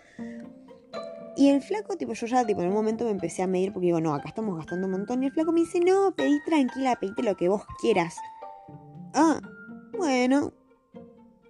Y 1.36 1.50
el 1.50 1.62
flaco, 1.62 1.96
tipo, 1.96 2.14
yo 2.14 2.28
ya, 2.28 2.46
tipo, 2.46 2.62
en 2.62 2.70
un 2.70 2.74
momento 2.74 3.06
me 3.06 3.12
empecé 3.12 3.44
a 3.44 3.48
medir 3.48 3.72
porque 3.72 3.88
digo, 3.88 4.02
no, 4.02 4.14
acá 4.14 4.30
estamos 4.30 4.58
gastando 4.58 4.88
un 4.88 4.94
montón. 4.94 5.24
Y 5.24 5.28
el 5.28 5.32
flaco 5.32 5.52
me 5.52 5.62
dice, 5.62 5.80
no, 5.80 6.14
pedí 6.16 6.40
tranquila, 6.44 6.98
pedite 7.00 7.24
lo 7.24 7.38
que 7.38 7.48
vos 7.48 7.64
quieras. 7.80 8.18
Ah, 9.14 9.40
bueno. 9.98 10.54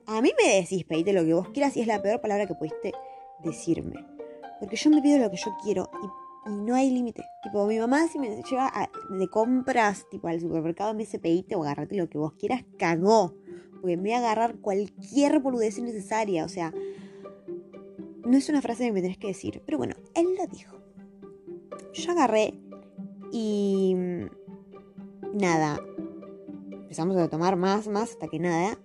A 0.05 0.21
mí 0.21 0.31
me 0.37 0.55
decís, 0.55 0.83
pedite 0.83 1.13
lo 1.13 1.23
que 1.23 1.33
vos 1.33 1.49
quieras 1.49 1.75
y 1.77 1.81
es 1.81 1.87
la 1.87 2.01
peor 2.01 2.19
palabra 2.21 2.45
que 2.45 2.53
pudiste 2.53 2.93
decirme. 3.43 4.05
Porque 4.59 4.75
yo 4.75 4.89
me 4.89 5.01
pido 5.01 5.19
lo 5.19 5.31
que 5.31 5.37
yo 5.37 5.51
quiero 5.63 5.89
y 6.03 6.49
no 6.49 6.75
hay 6.75 6.89
límite. 6.89 7.23
Tipo, 7.43 7.65
mi 7.65 7.79
mamá 7.79 8.07
si 8.07 8.19
me 8.19 8.41
lleva 8.43 8.71
de 9.09 9.27
compras, 9.27 10.07
tipo 10.09 10.27
al 10.27 10.39
supermercado, 10.39 10.93
me 10.93 10.99
dice 10.99 11.19
pedite 11.19 11.55
o 11.55 11.63
agarrate 11.63 11.95
lo 11.95 12.09
que 12.09 12.17
vos 12.17 12.33
quieras, 12.33 12.63
cagó. 12.77 13.35
Porque 13.81 13.97
me 13.97 14.03
voy 14.03 14.11
a 14.11 14.17
agarrar 14.19 14.57
cualquier 14.57 15.39
boludez 15.39 15.79
necesaria. 15.79 16.45
O 16.45 16.49
sea, 16.49 16.73
no 18.25 18.37
es 18.37 18.49
una 18.49 18.61
frase 18.61 18.85
que 18.85 18.91
me 18.91 19.01
tenés 19.01 19.17
que 19.17 19.27
decir. 19.27 19.61
Pero 19.65 19.77
bueno, 19.77 19.95
él 20.13 20.35
lo 20.37 20.47
dijo. 20.47 20.77
Yo 21.93 22.11
agarré 22.11 22.53
y... 23.31 23.95
Nada. 25.33 25.79
Empezamos 26.91 27.15
a 27.15 27.29
tomar 27.29 27.55
más, 27.55 27.87
más, 27.87 28.11
hasta 28.11 28.27
que 28.27 28.37
nada. 28.37 28.77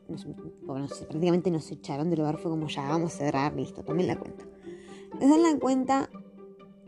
prácticamente 1.08 1.50
nos 1.50 1.68
echaron 1.72 2.08
del 2.08 2.20
lugar. 2.20 2.38
Fue 2.38 2.52
como 2.52 2.68
ya, 2.68 2.88
vamos 2.88 3.12
a 3.12 3.18
cerrar, 3.18 3.52
listo, 3.56 3.82
tomen 3.82 4.06
la 4.06 4.16
cuenta. 4.16 4.44
Me 5.18 5.26
dan 5.26 5.42
la 5.42 5.58
cuenta 5.58 6.08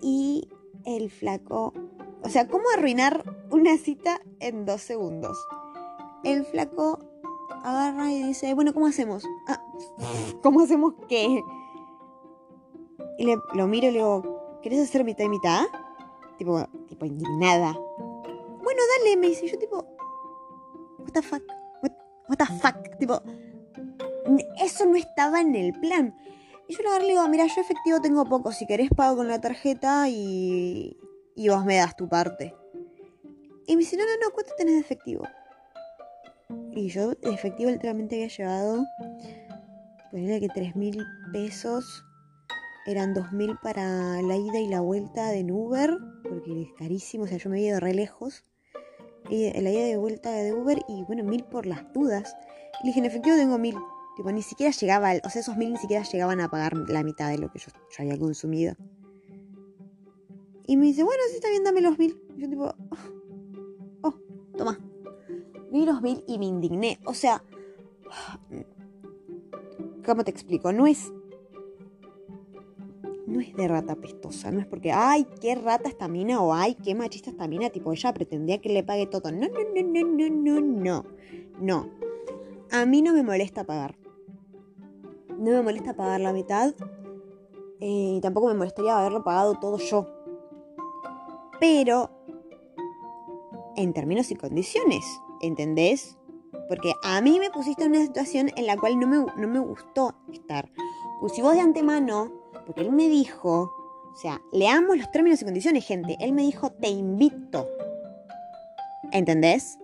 y 0.01 0.49
el 0.85 1.11
flaco. 1.11 1.75
O 2.23 2.29
sea, 2.29 2.47
¿cómo 2.47 2.63
arruinar 2.73 3.25
una 3.51 3.77
cita 3.79 4.21
en 4.39 4.65
dos 4.65 4.83
segundos? 4.83 5.37
El 6.23 6.45
flaco 6.45 7.01
agarra 7.65 8.13
y 8.13 8.23
dice, 8.23 8.55
bueno, 8.55 8.73
¿cómo 8.73 8.87
hacemos? 8.87 9.25
Ah, 9.49 9.61
¿Cómo 10.45 10.61
hacemos 10.61 10.95
qué? 11.09 11.43
Y 13.19 13.25
le, 13.25 13.39
lo 13.55 13.67
miro 13.67 13.89
y 13.89 13.91
le 13.91 13.99
digo, 13.99 14.61
¿querés 14.63 14.89
hacer 14.89 15.03
mitad 15.03 15.25
y 15.25 15.31
mitad? 15.31 15.67
Tipo, 16.39 16.65
tipo 16.87 17.05
indignada. 17.05 17.73
Bueno, 17.73 18.83
dale, 18.99 19.17
me 19.17 19.27
dice. 19.27 19.49
Yo 19.49 19.59
tipo, 19.59 19.85
what 21.09 21.15
the 21.15 21.23
fuck? 21.23 21.43
What, 22.29 22.37
the 22.37 22.47
fuck? 22.61 22.99
Tipo, 22.99 23.23
eso 24.61 24.85
no 24.85 24.97
estaba 24.97 25.41
en 25.41 25.55
el 25.55 25.73
plan. 25.73 26.15
Y 26.69 26.75
yo 26.75 26.83
le 26.99 27.07
digo, 27.07 27.27
mira, 27.29 27.47
yo 27.47 27.63
efectivo 27.63 28.01
tengo 28.03 28.27
poco, 28.27 28.53
si 28.53 28.67
querés 28.67 28.91
pago 28.91 29.17
con 29.17 29.29
la 29.29 29.41
tarjeta 29.41 30.07
y, 30.09 30.99
y 31.35 31.49
vos 31.49 31.65
me 31.65 31.77
das 31.77 31.97
tu 31.97 32.09
parte. 32.09 32.55
Y 33.67 33.77
me 33.77 33.81
dice, 33.81 33.97
no, 33.97 34.05
no, 34.05 34.11
no, 34.23 34.35
¿cuánto 34.35 34.53
tenés 34.59 34.75
de 34.75 34.81
efectivo? 34.81 35.25
Y 36.73 36.89
yo 36.89 37.11
de 37.11 37.31
efectivo 37.33 37.71
literalmente 37.71 38.17
había 38.17 38.29
llevado, 38.29 38.85
ponerle 40.11 40.41
que 40.41 40.49
3 40.49 40.77
mil 40.77 41.03
pesos, 41.33 42.05
eran 42.87 43.15
2 43.15 43.33
mil 43.33 43.57
para 43.63 44.21
la 44.21 44.37
ida 44.37 44.61
y 44.61 44.69
la 44.69 44.81
vuelta 44.81 45.29
de 45.29 45.51
Uber, 45.51 45.97
porque 46.23 46.63
es 46.63 46.69
carísimo, 46.79 47.25
o 47.25 47.27
sea, 47.27 47.39
yo 47.39 47.49
me 47.49 47.57
había 47.57 47.71
ido 47.71 47.81
re 47.81 47.95
lejos. 47.95 48.45
Y 49.31 49.51
la 49.61 49.71
ida 49.71 49.89
y 49.89 49.97
vuelta 49.97 50.33
de 50.33 50.55
Uber 50.55 50.79
y 50.89 51.05
bueno, 51.05 51.25
mil 51.25 51.45
por 51.45 51.67
las 51.67 51.93
dudas. 51.93 52.35
Y 52.83 52.87
le 52.87 52.89
dije, 52.89 53.01
en 53.01 53.07
efectivo 53.07 53.37
tengo 53.37 53.59
mil. 53.59 53.77
Tipo, 54.17 54.33
ni 54.33 54.43
siquiera 54.43 54.73
llegaba, 54.73 55.13
o 55.25 55.31
sea, 55.31 55.41
esos 55.41 55.57
mil 55.57 55.73
ni 55.73 55.79
siquiera 55.79 56.03
llegaban 56.03 56.41
a 56.41 56.51
pagar 56.51 56.77
la 56.89 57.05
mitad 57.05 57.31
de 57.31 57.39
lo 57.39 57.51
que 57.53 57.59
yo, 57.59 57.71
había 57.99 58.19
consumido. 58.19 58.75
Y 60.67 60.77
me 60.77 60.87
dice, 60.87 61.03
bueno, 61.03 61.23
si 61.31 61.37
está 61.37 61.49
bien, 61.51 61.65
dame 61.65 61.81
los 61.81 61.99
mil. 61.99 62.21
Y 62.37 62.43
yo 62.43 62.49
tipo, 62.49 62.65
oh, 62.65 64.09
oh 64.09 64.15
toma. 64.57 64.79
Vi 65.71 65.85
los 65.85 66.03
mil 66.03 66.25
y 66.27 66.39
me 66.39 66.47
indigné. 66.47 66.99
O 67.05 67.15
sea, 67.15 67.43
¿cómo 70.05 70.25
te 70.25 70.31
explico? 70.31 70.73
No 70.73 70.87
es... 70.87 71.13
No 73.39 73.45
es 73.45 73.55
de 73.55 73.69
rata 73.69 73.95
pestosa, 73.95 74.51
no 74.51 74.59
es 74.59 74.67
porque, 74.67 74.91
ay, 74.91 75.25
qué 75.41 75.55
rata 75.55 75.89
esta 75.89 76.09
mina 76.09 76.43
o 76.43 76.53
ay, 76.53 76.75
qué 76.75 76.97
machista 76.97 77.31
esta 77.31 77.47
mina, 77.47 77.71
tipo, 77.71 77.93
ella 77.93 78.13
pretendía 78.13 78.61
que 78.61 78.69
le 78.69 78.83
pague 78.83 79.07
todo. 79.07 79.31
No, 79.31 79.47
no, 79.47 79.61
no, 79.77 80.03
no, 80.03 80.29
no, 80.29 80.61
no, 80.61 80.61
no. 80.61 81.05
No. 81.61 81.89
A 82.73 82.85
mí 82.85 83.01
no 83.01 83.13
me 83.13 83.23
molesta 83.23 83.63
pagar. 83.63 83.97
No 85.39 85.53
me 85.53 85.63
molesta 85.63 85.95
pagar 85.95 86.21
la 86.21 86.33
mitad. 86.33 86.75
Eh, 87.79 88.15
y 88.17 88.21
tampoco 88.21 88.49
me 88.49 88.55
molestaría 88.55 88.99
haberlo 88.99 89.23
pagado 89.23 89.55
todo 89.61 89.79
yo. 89.79 90.09
Pero 91.61 92.11
en 93.77 93.93
términos 93.93 94.33
y 94.33 94.35
condiciones, 94.35 95.05
¿entendés? 95.43 96.19
Porque 96.69 96.93
a 97.05 97.21
mí 97.21 97.39
me 97.39 97.51
pusiste 97.51 97.85
en 97.85 97.93
una 97.93 98.03
situación 98.03 98.51
en 98.57 98.67
la 98.67 98.77
cual 98.77 98.99
no 98.99 99.07
me, 99.07 99.19
no 99.41 99.47
me 99.47 99.61
gustó 99.61 100.17
estar. 100.33 100.73
Pues 101.21 101.35
si 101.35 101.43
vos 101.43 101.55
de 101.55 101.61
antemano, 101.61 102.38
porque 102.69 102.83
él 102.83 102.93
me 102.93 103.09
dijo 103.09 103.73
O 104.13 104.17
sea, 104.21 104.43
leamos 104.53 104.99
los 104.99 105.11
términos 105.11 105.41
y 105.41 105.45
condiciones, 105.47 105.87
gente. 105.87 106.19
Él 106.21 106.33
me 106.35 106.43
dijo, 106.43 106.71
te 106.71 106.89
invito. 106.89 107.67
¿Entendés? 109.11 109.79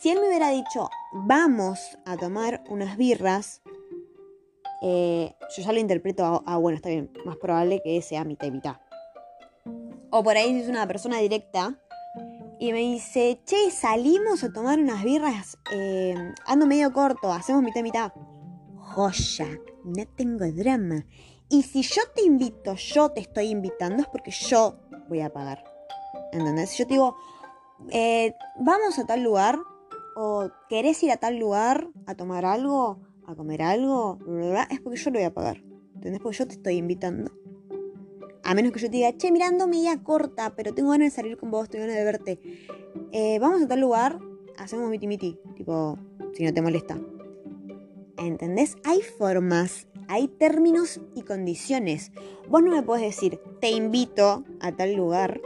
Si 0.00 0.10
él 0.10 0.20
me 0.20 0.28
hubiera 0.28 0.50
dicho, 0.50 0.88
vamos 1.12 1.98
a 2.04 2.16
tomar 2.16 2.62
unas 2.68 2.96
birras, 2.96 3.62
eh, 4.80 5.34
yo 5.56 5.62
ya 5.62 5.72
lo 5.72 5.80
interpreto 5.80 6.24
a, 6.24 6.42
ah, 6.46 6.56
bueno, 6.56 6.76
está 6.76 6.88
bien, 6.88 7.10
más 7.24 7.36
probable 7.36 7.80
que 7.82 8.00
sea 8.00 8.24
mitad 8.24 8.46
y 8.46 8.50
mitad. 8.52 8.76
O 10.10 10.22
por 10.22 10.36
ahí 10.36 10.60
es 10.60 10.68
una 10.68 10.86
persona 10.86 11.18
directa 11.18 11.74
y 12.60 12.72
me 12.72 12.78
dice, 12.78 13.40
che, 13.44 13.70
salimos 13.72 14.44
a 14.44 14.52
tomar 14.52 14.78
unas 14.78 15.02
birras, 15.02 15.58
eh, 15.72 16.14
ando 16.46 16.66
medio 16.66 16.92
corto, 16.92 17.32
hacemos 17.32 17.62
mitad 17.62 17.82
mitad. 17.82 18.12
Joya, 18.76 19.48
no 19.84 20.06
tengo 20.16 20.46
drama. 20.52 21.04
Y 21.50 21.62
si 21.64 21.82
yo 21.82 22.02
te 22.14 22.22
invito, 22.22 22.74
yo 22.74 23.10
te 23.10 23.20
estoy 23.20 23.46
invitando, 23.46 24.02
es 24.02 24.08
porque 24.08 24.30
yo 24.30 24.76
voy 25.08 25.20
a 25.20 25.32
pagar. 25.32 25.64
¿Entendés? 26.32 26.70
Si 26.70 26.78
yo 26.78 26.86
te 26.86 26.94
digo, 26.94 27.16
eh, 27.90 28.34
vamos 28.60 29.00
a 29.00 29.04
tal 29.04 29.24
lugar, 29.24 29.58
o 30.14 30.48
querés 30.68 31.02
ir 31.02 31.10
a 31.10 31.16
tal 31.16 31.38
lugar 31.38 31.88
a 32.06 32.14
tomar 32.14 32.44
algo, 32.44 33.00
a 33.26 33.34
comer 33.34 33.62
algo, 33.62 34.18
es 34.70 34.80
porque 34.80 34.96
yo 34.96 35.10
lo 35.10 35.18
voy 35.18 35.26
a 35.26 35.34
pagar. 35.34 35.60
¿Entendés? 35.96 36.20
Porque 36.20 36.38
yo 36.38 36.46
te 36.46 36.54
estoy 36.54 36.76
invitando. 36.76 37.32
A 38.44 38.54
menos 38.54 38.70
que 38.70 38.78
yo 38.78 38.86
te 38.86 38.98
diga, 38.98 39.16
che, 39.16 39.32
mirando 39.32 39.66
media 39.66 40.00
corta, 40.04 40.54
pero 40.54 40.72
tengo 40.72 40.90
ganas 40.90 41.06
de 41.06 41.16
salir 41.16 41.36
con 41.36 41.50
vos, 41.50 41.68
tengo 41.68 41.82
ganas 41.82 41.98
de 41.98 42.04
verte. 42.04 42.40
Eh, 43.10 43.38
vamos 43.40 43.60
a 43.60 43.66
tal 43.66 43.80
lugar, 43.80 44.20
hacemos 44.56 44.88
miti 44.88 45.08
miti. 45.08 45.36
Tipo, 45.56 45.98
si 46.32 46.44
no 46.44 46.54
te 46.54 46.62
molesta. 46.62 46.96
¿Entendés? 48.20 48.76
Hay 48.84 49.00
formas, 49.00 49.86
hay 50.06 50.28
términos 50.28 51.00
y 51.14 51.22
condiciones. 51.22 52.12
Vos 52.50 52.62
no 52.62 52.70
me 52.70 52.82
podés 52.82 53.16
decir, 53.16 53.40
te 53.62 53.70
invito 53.70 54.44
a 54.60 54.72
tal 54.72 54.94
lugar. 54.94 55.40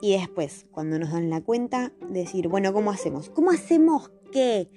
Y 0.00 0.16
después, 0.18 0.64
cuando 0.70 0.98
nos 0.98 1.12
dan 1.12 1.28
la 1.28 1.42
cuenta, 1.42 1.92
decir, 2.08 2.48
bueno, 2.48 2.72
¿cómo 2.72 2.90
hacemos? 2.90 3.28
¿Cómo 3.28 3.50
hacemos 3.50 4.10
qué? 4.32 4.70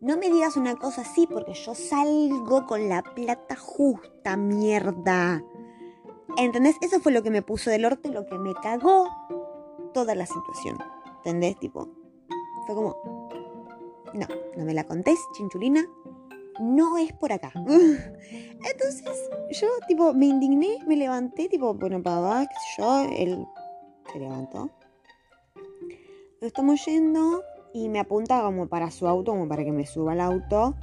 No 0.00 0.16
me 0.16 0.30
digas 0.30 0.56
una 0.56 0.76
cosa 0.76 1.02
así 1.02 1.26
porque 1.26 1.52
yo 1.52 1.74
salgo 1.74 2.66
con 2.66 2.88
la 2.88 3.02
plata 3.02 3.54
justa, 3.56 4.38
mierda. 4.38 5.44
¿Entendés? 6.38 6.76
Eso 6.80 7.00
fue 7.00 7.12
lo 7.12 7.22
que 7.22 7.30
me 7.30 7.42
puso 7.42 7.68
del 7.68 7.84
orto 7.84 8.10
lo 8.10 8.26
que 8.26 8.38
me 8.38 8.54
cagó 8.54 9.08
toda 9.92 10.14
la 10.14 10.24
situación. 10.24 10.78
¿Entendés? 11.18 11.58
Tipo, 11.58 11.88
fue 12.66 12.74
como, 12.74 12.96
no, 14.14 14.26
no 14.56 14.64
me 14.64 14.72
la 14.72 14.84
contés, 14.84 15.18
chinchulina. 15.34 15.86
No 16.60 16.98
es 16.98 17.12
por 17.12 17.32
acá. 17.32 17.52
Entonces, 17.56 19.30
yo, 19.50 19.68
tipo, 19.86 20.14
me 20.14 20.26
indigné, 20.26 20.78
me 20.86 20.96
levanté, 20.96 21.48
tipo, 21.48 21.74
bueno, 21.74 22.02
papá, 22.02 22.46
qué 22.46 22.54
sé 22.54 22.82
yo, 22.82 23.00
él 23.16 23.46
se 24.12 24.18
levantó. 24.18 24.70
Lo 26.40 26.46
estamos 26.46 26.84
yendo 26.84 27.42
y 27.72 27.88
me 27.88 28.00
apunta 28.00 28.42
como 28.42 28.68
para 28.68 28.90
su 28.90 29.06
auto, 29.06 29.32
como 29.32 29.48
para 29.48 29.64
que 29.64 29.72
me 29.72 29.86
suba 29.86 30.12
al 30.12 30.20
auto. 30.20 30.74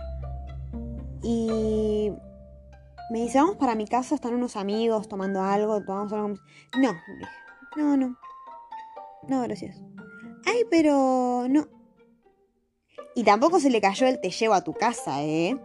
Y 1.22 2.12
me 3.12 3.22
dice, 3.22 3.40
vamos 3.40 3.58
para 3.58 3.76
mi 3.76 3.88
casa, 3.88 4.16
están 4.16 4.34
unos 4.34 4.56
amigos 4.56 5.08
tomando 5.08 5.42
algo, 5.42 5.84
tomamos 5.84 6.14
algo. 6.14 6.34
No, 6.78 6.94
no, 7.76 7.98
no. 7.98 8.18
No, 9.28 9.42
gracias. 9.42 9.82
Ay, 10.46 10.64
pero 10.70 11.48
no. 11.50 11.68
Y 13.15 13.23
tampoco 13.23 13.60
se 13.60 13.69
le 13.69 13.80
cayó 13.80 14.08
el 14.08 14.19
te 14.19 14.30
llevo 14.30 14.54
a 14.54 14.63
tu 14.63 14.73
casa, 14.73 15.23
¿eh? 15.23 15.58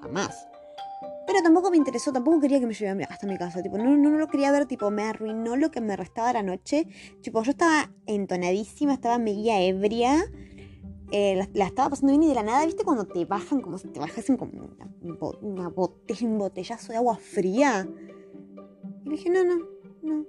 Jamás. 0.00 0.46
Pero 1.26 1.42
tampoco 1.42 1.70
me 1.70 1.76
interesó, 1.76 2.12
tampoco 2.12 2.40
quería 2.40 2.60
que 2.60 2.66
me 2.66 2.74
lleve 2.74 3.04
hasta 3.04 3.26
mi 3.26 3.36
casa. 3.38 3.62
Tipo, 3.62 3.78
no, 3.78 3.96
no, 3.96 4.10
no 4.10 4.18
lo 4.18 4.28
quería 4.28 4.52
ver, 4.52 4.66
tipo, 4.66 4.90
me 4.90 5.04
arruinó 5.04 5.56
lo 5.56 5.70
que 5.70 5.80
me 5.80 5.96
restaba 5.96 6.32
la 6.32 6.42
noche. 6.42 6.86
Tipo, 7.22 7.42
yo 7.42 7.52
estaba 7.52 7.90
entonadísima, 8.06 8.94
estaba 8.94 9.18
media 9.18 9.60
ebria. 9.62 10.24
Eh, 11.10 11.48
la, 11.54 11.66
estaba 11.66 11.90
pasando 11.90 12.12
bien 12.12 12.24
y 12.24 12.28
de 12.28 12.34
la 12.34 12.42
nada, 12.42 12.66
¿viste? 12.66 12.84
Cuando 12.84 13.06
te 13.06 13.24
bajan, 13.24 13.60
como 13.60 13.78
si 13.78 13.88
te 13.88 14.00
bajasen 14.00 14.36
como 14.36 14.52
una, 15.40 15.72
un 15.74 16.38
botellazo 16.38 16.92
de 16.92 16.98
agua 16.98 17.16
fría. 17.16 17.88
Y 19.04 19.10
dije, 19.10 19.30
no, 19.30 19.44
no, 19.44 19.66
no. 20.02 20.26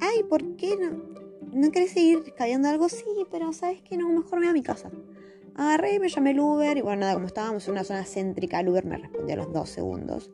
Ay, 0.00 0.22
¿por 0.28 0.56
qué 0.56 0.76
no? 0.76 1.12
¿No 1.52 1.70
querés 1.70 1.92
seguir 1.92 2.32
cayendo 2.34 2.68
algo? 2.68 2.88
Sí, 2.88 3.04
pero 3.30 3.52
¿sabes 3.52 3.82
qué? 3.82 3.96
No, 3.96 4.08
mejor 4.08 4.40
me 4.40 4.46
voy 4.46 4.48
a 4.48 4.52
mi 4.52 4.62
casa. 4.62 4.90
Agarré, 5.54 5.98
me 6.00 6.08
llamé 6.08 6.30
el 6.30 6.40
Uber 6.40 6.76
y 6.76 6.80
bueno, 6.80 7.00
nada, 7.00 7.14
como 7.14 7.26
estábamos 7.26 7.66
en 7.66 7.72
una 7.72 7.84
zona 7.84 8.04
céntrica, 8.04 8.60
el 8.60 8.68
Uber 8.68 8.84
me 8.84 8.96
respondió 8.96 9.34
a 9.34 9.36
los 9.38 9.52
dos 9.52 9.68
segundos. 9.68 10.30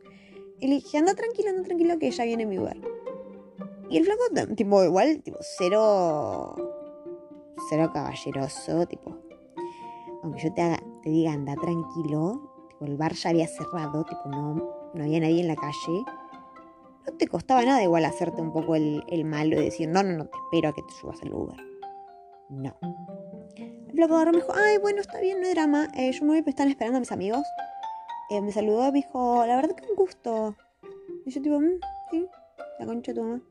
Y 0.59 0.67
le 0.67 0.75
dije, 0.75 0.97
anda 0.97 1.13
tranquilo, 1.13 1.49
anda 1.49 1.63
tranquilo 1.63 1.99
que 1.99 2.11
ya 2.11 2.23
viene 2.23 2.45
mi 2.45 2.57
Uber. 2.59 2.79
Y 3.89 3.97
el 3.97 4.05
flaco, 4.05 4.53
tipo, 4.55 4.83
igual, 4.83 5.21
tipo, 5.23 5.37
cero... 5.41 6.55
Cero 7.69 7.91
caballeroso, 7.93 8.87
tipo, 8.87 9.17
aunque 10.23 10.41
yo 10.41 10.53
te, 10.53 10.61
haga, 10.61 10.81
te 11.03 11.09
diga 11.09 11.33
anda 11.33 11.55
tranquilo, 11.55 12.65
tipo, 12.69 12.85
el 12.85 12.95
bar 12.95 13.13
ya 13.13 13.31
había 13.31 13.47
cerrado, 13.47 14.05
tipo, 14.05 14.29
no, 14.29 14.53
no 14.93 15.03
había 15.03 15.19
nadie 15.19 15.41
en 15.41 15.49
la 15.49 15.57
calle, 15.57 16.05
no 17.05 17.17
te 17.17 17.27
costaba 17.27 17.63
nada 17.65 17.83
igual 17.83 18.05
hacerte 18.05 18.41
un 18.41 18.53
poco 18.53 18.75
el, 18.75 19.03
el 19.09 19.25
malo 19.25 19.59
y 19.59 19.65
decir, 19.65 19.89
no, 19.89 20.03
no, 20.03 20.17
no, 20.17 20.25
te 20.25 20.37
espero 20.37 20.69
a 20.69 20.73
que 20.73 20.81
te 20.83 20.93
subas 20.93 21.21
al 21.21 21.33
Uber. 21.33 21.57
No. 22.49 22.75
El 23.99 24.07
flaco 24.07 24.31
me 24.31 24.37
dijo, 24.37 24.53
ay, 24.55 24.77
bueno, 24.77 25.01
está 25.01 25.19
bien, 25.19 25.41
no 25.41 25.47
hay 25.47 25.53
drama, 25.53 25.89
eh, 25.93 26.09
yo 26.13 26.23
me 26.23 26.31
voy, 26.31 26.41
me 26.41 26.51
están 26.51 26.69
esperando 26.69 26.95
a 26.95 26.99
mis 27.01 27.11
amigos. 27.11 27.45
Eh, 28.29 28.39
me 28.39 28.53
saludó, 28.53 28.85
me 28.93 28.99
dijo, 28.99 29.45
la 29.45 29.57
verdad 29.57 29.75
que 29.75 29.83
un 29.89 29.95
gusto. 29.97 30.55
Y 31.25 31.31
yo 31.31 31.41
tipo, 31.41 31.59
mm, 31.59 31.81
sí, 32.09 32.25
la 32.79 32.85
concha 32.85 33.11
de 33.11 33.19
tu 33.19 33.25
mamá. 33.25 33.41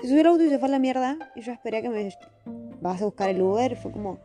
Se 0.00 0.08
subió 0.08 0.22
el 0.22 0.26
auto 0.26 0.42
y 0.42 0.48
se 0.48 0.58
fue 0.58 0.66
a 0.66 0.70
la 0.72 0.80
mierda. 0.80 1.16
Y 1.36 1.42
yo 1.42 1.52
esperé 1.52 1.78
a 1.78 1.82
que 1.82 1.90
me 1.90 2.12
vas 2.80 3.00
a 3.02 3.04
buscar 3.04 3.28
el 3.28 3.40
Uber. 3.40 3.70
Y 3.70 3.76
fue 3.76 3.92
como, 3.92 4.18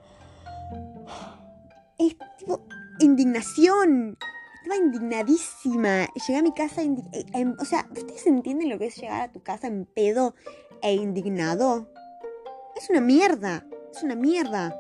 es 2.00 2.16
tipo 2.40 2.66
indignación. 3.00 4.18
Estaba 4.64 4.76
indignadísima. 4.76 6.08
Llegué 6.16 6.40
a 6.40 6.42
mi 6.42 6.52
casa, 6.52 6.82
eh, 6.82 7.26
em, 7.34 7.56
o 7.60 7.66
sea, 7.66 7.88
¿ustedes 7.92 8.26
entienden 8.26 8.70
lo 8.70 8.80
que 8.80 8.88
es 8.88 8.96
llegar 8.96 9.22
a 9.22 9.32
tu 9.32 9.44
casa 9.44 9.68
en 9.68 9.86
pedo 9.86 10.34
e 10.82 10.96
indignado? 10.96 11.92
Es 12.76 12.90
una 12.90 13.02
mierda, 13.02 13.68
es 13.94 14.02
una 14.02 14.16
mierda. 14.16 14.76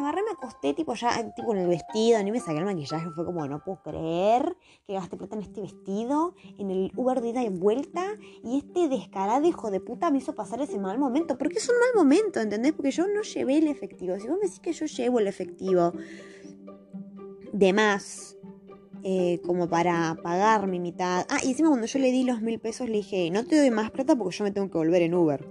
Agarré, 0.00 0.22
me 0.22 0.30
acosté, 0.30 0.72
tipo 0.72 0.94
ya, 0.94 1.34
tipo 1.34 1.52
en 1.52 1.60
el 1.60 1.68
vestido, 1.68 2.22
ni 2.22 2.32
me 2.32 2.40
saqué 2.40 2.58
el 2.58 2.64
maquillaje. 2.64 3.10
Fue 3.10 3.24
como, 3.24 3.46
no 3.46 3.62
puedo 3.62 3.82
creer 3.82 4.56
que 4.86 4.94
gasté 4.94 5.18
plata 5.18 5.36
en 5.36 5.42
este 5.42 5.60
vestido, 5.60 6.34
en 6.58 6.70
el 6.70 6.90
Uber 6.96 7.20
de 7.20 7.28
ida 7.28 7.44
y 7.44 7.50
vuelta. 7.50 8.04
Y 8.42 8.58
este 8.58 8.88
descarado 8.88 9.46
hijo 9.46 9.70
de 9.70 9.80
puta 9.80 10.10
me 10.10 10.18
hizo 10.18 10.34
pasar 10.34 10.62
ese 10.62 10.78
mal 10.78 10.98
momento. 10.98 11.36
Porque 11.36 11.58
es 11.58 11.68
un 11.68 11.76
mal 11.78 11.90
momento, 11.94 12.40
¿entendés? 12.40 12.72
Porque 12.72 12.90
yo 12.90 13.06
no 13.08 13.22
llevé 13.22 13.58
el 13.58 13.68
efectivo. 13.68 14.18
Si 14.18 14.26
vos 14.26 14.38
me 14.38 14.46
decís 14.46 14.60
que 14.60 14.72
yo 14.72 14.86
llevo 14.86 15.18
el 15.20 15.26
efectivo 15.26 15.92
de 17.52 17.72
más, 17.72 18.38
eh, 19.02 19.40
como 19.46 19.68
para 19.68 20.16
pagar 20.22 20.66
mi 20.66 20.78
mitad. 20.78 21.26
Ah, 21.28 21.38
y 21.42 21.50
encima 21.50 21.68
cuando 21.68 21.86
yo 21.86 21.98
le 21.98 22.10
di 22.10 22.24
los 22.24 22.42
mil 22.42 22.58
pesos 22.58 22.88
le 22.88 22.98
dije, 22.98 23.30
no 23.30 23.44
te 23.44 23.58
doy 23.58 23.70
más 23.70 23.90
plata 23.90 24.14
porque 24.16 24.36
yo 24.36 24.44
me 24.44 24.50
tengo 24.50 24.70
que 24.70 24.78
volver 24.78 25.02
en 25.02 25.14
Uber. 25.14 25.46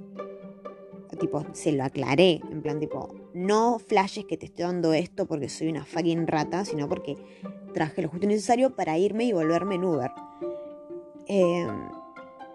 Tipo, 1.20 1.46
se 1.54 1.72
lo 1.74 1.84
aclaré, 1.84 2.42
en 2.50 2.62
plan 2.62 2.80
tipo, 2.80 3.14
no 3.34 3.78
flashes 3.80 4.26
que 4.26 4.38
te 4.38 4.46
estoy 4.46 4.66
dando 4.66 4.94
esto 4.94 5.26
porque 5.26 5.50
soy 5.50 5.70
una 5.70 5.86
fucking 5.86 6.28
rata, 6.28 6.64
sino 6.64 6.88
porque 6.88 7.16
traje 7.74 8.02
lo 8.02 8.10
justo 8.10 8.26
necesario 8.26 8.76
para 8.76 8.98
irme 8.98 9.26
y 9.26 9.34
volverme 9.34 9.76
en 9.76 9.84
Uber. 9.84 10.12
Eh, 11.28 11.68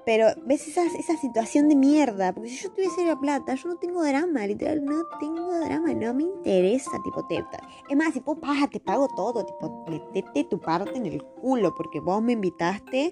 pero, 0.04 0.26
¿ves 0.44 0.68
esa, 0.68 0.84
esa 0.84 1.16
situación 1.16 1.68
de 1.68 1.76
mierda? 1.76 2.34
Porque 2.34 2.50
si 2.50 2.62
yo 2.62 2.70
tuviese 2.72 3.06
la 3.06 3.18
plata, 3.18 3.54
yo 3.54 3.70
no 3.70 3.76
tengo 3.76 4.04
drama, 4.04 4.46
literal, 4.46 4.84
no 4.84 5.04
tengo 5.18 5.58
drama, 5.60 5.94
no 5.94 6.12
me 6.12 6.24
interesa, 6.24 6.90
tipo, 7.02 7.26
te, 7.26 7.42
es 7.88 7.96
más, 7.96 8.12
paja, 8.40 8.68
te 8.68 8.80
pago 8.80 9.08
todo, 9.16 9.46
tipo, 9.46 9.86
metete 9.88 10.44
tu 10.44 10.60
parte 10.60 10.98
en 10.98 11.06
el 11.06 11.22
culo, 11.22 11.74
porque 11.74 12.00
vos 12.00 12.22
me 12.22 12.32
invitaste 12.32 13.10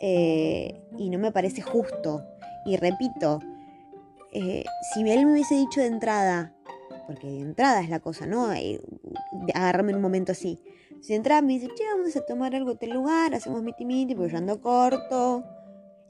eh, 0.00 0.82
y 0.96 1.10
no 1.10 1.18
me 1.18 1.30
parece 1.30 1.60
justo. 1.60 2.22
Y 2.64 2.76
repito, 2.76 3.40
eh, 4.32 4.64
si 4.92 5.08
él 5.08 5.26
me 5.26 5.32
hubiese 5.32 5.54
dicho 5.54 5.80
de 5.80 5.86
entrada, 5.86 6.54
porque 7.06 7.26
de 7.26 7.40
entrada 7.40 7.80
es 7.80 7.88
la 7.88 8.00
cosa, 8.00 8.26
¿no? 8.26 8.52
Eh, 8.52 8.80
agarrarme 9.54 9.92
en 9.92 9.96
un 9.96 10.02
momento 10.02 10.32
así. 10.32 10.60
Si 11.00 11.08
de 11.08 11.16
entrada 11.16 11.42
me 11.42 11.54
dice, 11.54 11.68
che, 11.74 11.84
vamos 11.92 12.14
a 12.16 12.26
tomar 12.26 12.54
algo 12.54 12.72
este 12.72 12.86
lugar, 12.88 13.34
hacemos 13.34 13.62
miti 13.62 13.84
miti, 13.84 14.14
porque 14.14 14.32
yo 14.32 14.38
ando 14.38 14.60
corto 14.60 15.44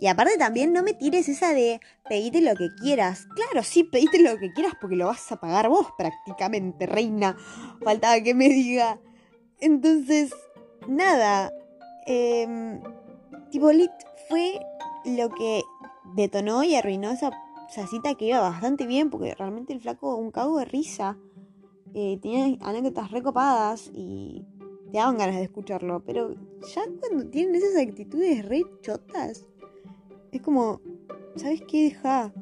y 0.01 0.07
aparte 0.07 0.39
también 0.39 0.73
no 0.73 0.83
me 0.83 0.95
tires 0.95 1.29
esa 1.29 1.53
de 1.53 1.81
pedite 2.09 2.41
lo 2.41 2.55
que 2.55 2.69
quieras. 2.81 3.27
Claro, 3.35 3.64
sí, 3.64 3.83
pedite 3.83 4.21
lo 4.21 4.39
que 4.39 4.53
quieras 4.53 4.75
porque 4.81 4.95
lo 4.95 5.07
vas 5.07 5.31
a 5.33 5.41
pagar 5.41 5.69
vos 5.69 5.89
prácticamente, 5.97 6.87
reina. 6.87 7.37
Faltaba 7.83 8.21
que 8.21 8.33
me 8.35 8.49
diga. 8.49 9.01
Entonces, 9.61 10.33
nada. 10.87 11.53
Eh, 12.07 12.81
Tibolit 13.51 13.91
fue 14.29 14.61
lo 15.05 15.31
que 15.31 15.62
detonó 16.14 16.62
y 16.62 16.77
arruinó 16.77 17.11
esa, 17.11 17.31
cita 17.69 18.14
que 18.14 18.27
iba 18.27 18.41
bastante 18.41 18.87
bien 18.87 19.11
porque 19.11 19.35
realmente 19.35 19.73
el 19.73 19.81
flaco 19.81 20.16
un 20.16 20.31
cago 20.31 20.59
de 20.59 20.64
risa. 20.64 21.19
Eh, 21.95 22.19
tenía 22.21 22.57
anécdotas 22.61 23.11
recopadas 23.11 23.91
y 23.95 24.45
te 24.91 24.99
daban 24.99 25.19
ganas 25.19 25.37
de 25.37 25.45
escucharlo. 25.45 26.03
Pero 26.05 26.35
ya 26.75 26.83
cuando 27.01 27.29
tienen 27.31 27.55
esas 27.55 27.77
actitudes 27.77 28.45
re 28.47 28.64
chotas 28.83 29.47
es 30.33 30.43
como, 30.43 30.81
¿sabes 31.37 31.62
qué? 31.62 31.85
Deja. 31.85 32.33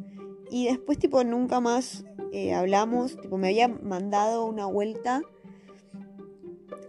Y 0.51 0.67
después, 0.67 0.99
tipo, 0.99 1.23
nunca 1.25 1.61
más 1.61 2.05
eh, 2.33 2.55
hablamos. 2.55 3.17
Tipo, 3.21 3.39
me 3.39 3.49
había 3.49 3.69
mandado 3.69 4.47
una 4.47 4.67
vuelta 4.67 5.23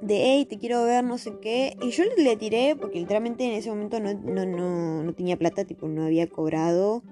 de, 0.02 0.16
hey, 0.16 0.46
te 0.46 0.58
quiero 0.58 0.84
ver, 0.84 1.04
no 1.04 1.18
sé 1.18 1.38
qué. 1.42 1.76
Y 1.82 1.90
yo 1.92 2.04
le 2.18 2.38
tiré, 2.38 2.76
porque 2.76 3.00
literalmente 3.00 3.46
en 3.46 3.54
ese 3.54 3.70
momento 3.70 4.00
no, 4.00 4.14
no, 4.14 4.46
no, 4.46 5.04
no 5.04 5.14
tenía 5.14 5.38
plata, 5.38 5.66
tipo, 5.66 5.88
no 5.88 6.04
había 6.04 6.28
cobrado 6.28 7.04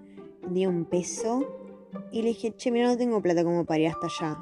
ni 0.50 0.66
un 0.66 0.86
peso. 0.86 1.44
Y 2.12 2.22
le 2.22 2.30
dije, 2.30 2.56
che, 2.56 2.72
mira, 2.72 2.88
no 2.88 2.98
tengo 2.98 3.22
plata 3.22 3.44
como 3.44 3.66
para 3.66 3.80
ir 3.80 3.88
hasta 3.88 4.08
allá. 4.08 4.38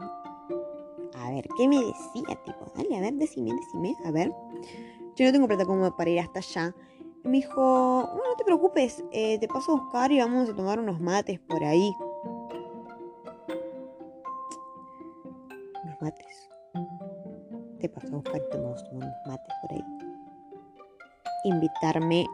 A 1.15 1.31
ver, 1.31 1.47
¿qué 1.55 1.67
me 1.67 1.77
decía? 1.77 2.35
Tipo, 2.43 2.71
dale, 2.75 2.97
a 2.97 3.01
ver, 3.01 3.13
decime, 3.13 3.51
decime, 3.53 3.95
a 4.05 4.11
ver. 4.11 4.33
Yo 5.15 5.25
no 5.25 5.31
tengo 5.31 5.47
plata 5.47 5.65
como 5.65 5.95
para 5.95 6.09
ir 6.09 6.19
hasta 6.19 6.39
allá. 6.39 6.75
Me 7.23 7.37
dijo, 7.37 7.55
bueno, 7.55 8.29
no 8.31 8.35
te 8.35 8.43
preocupes, 8.43 9.03
eh, 9.11 9.39
te 9.39 9.47
paso 9.47 9.71
a 9.71 9.75
buscar 9.81 10.11
y 10.11 10.19
vamos 10.19 10.49
a 10.49 10.55
tomar 10.55 10.79
unos 10.79 10.99
mates 10.99 11.39
por 11.39 11.63
ahí. 11.63 11.95
Unos 15.83 16.01
mates. 16.01 16.49
Te 17.79 17.87
paso 17.87 18.07
a 18.07 18.17
buscar 18.17 18.41
y 18.45 18.49
tomamos 18.49 18.83
unos 18.91 19.13
mates 19.25 19.53
por 19.61 19.71
ahí. 19.73 19.83
Invitarme 21.45 22.25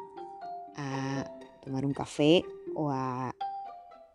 a 0.78 1.30
tomar 1.64 1.86
un 1.86 1.94
café 1.94 2.44
o 2.76 2.90
a 2.90 3.32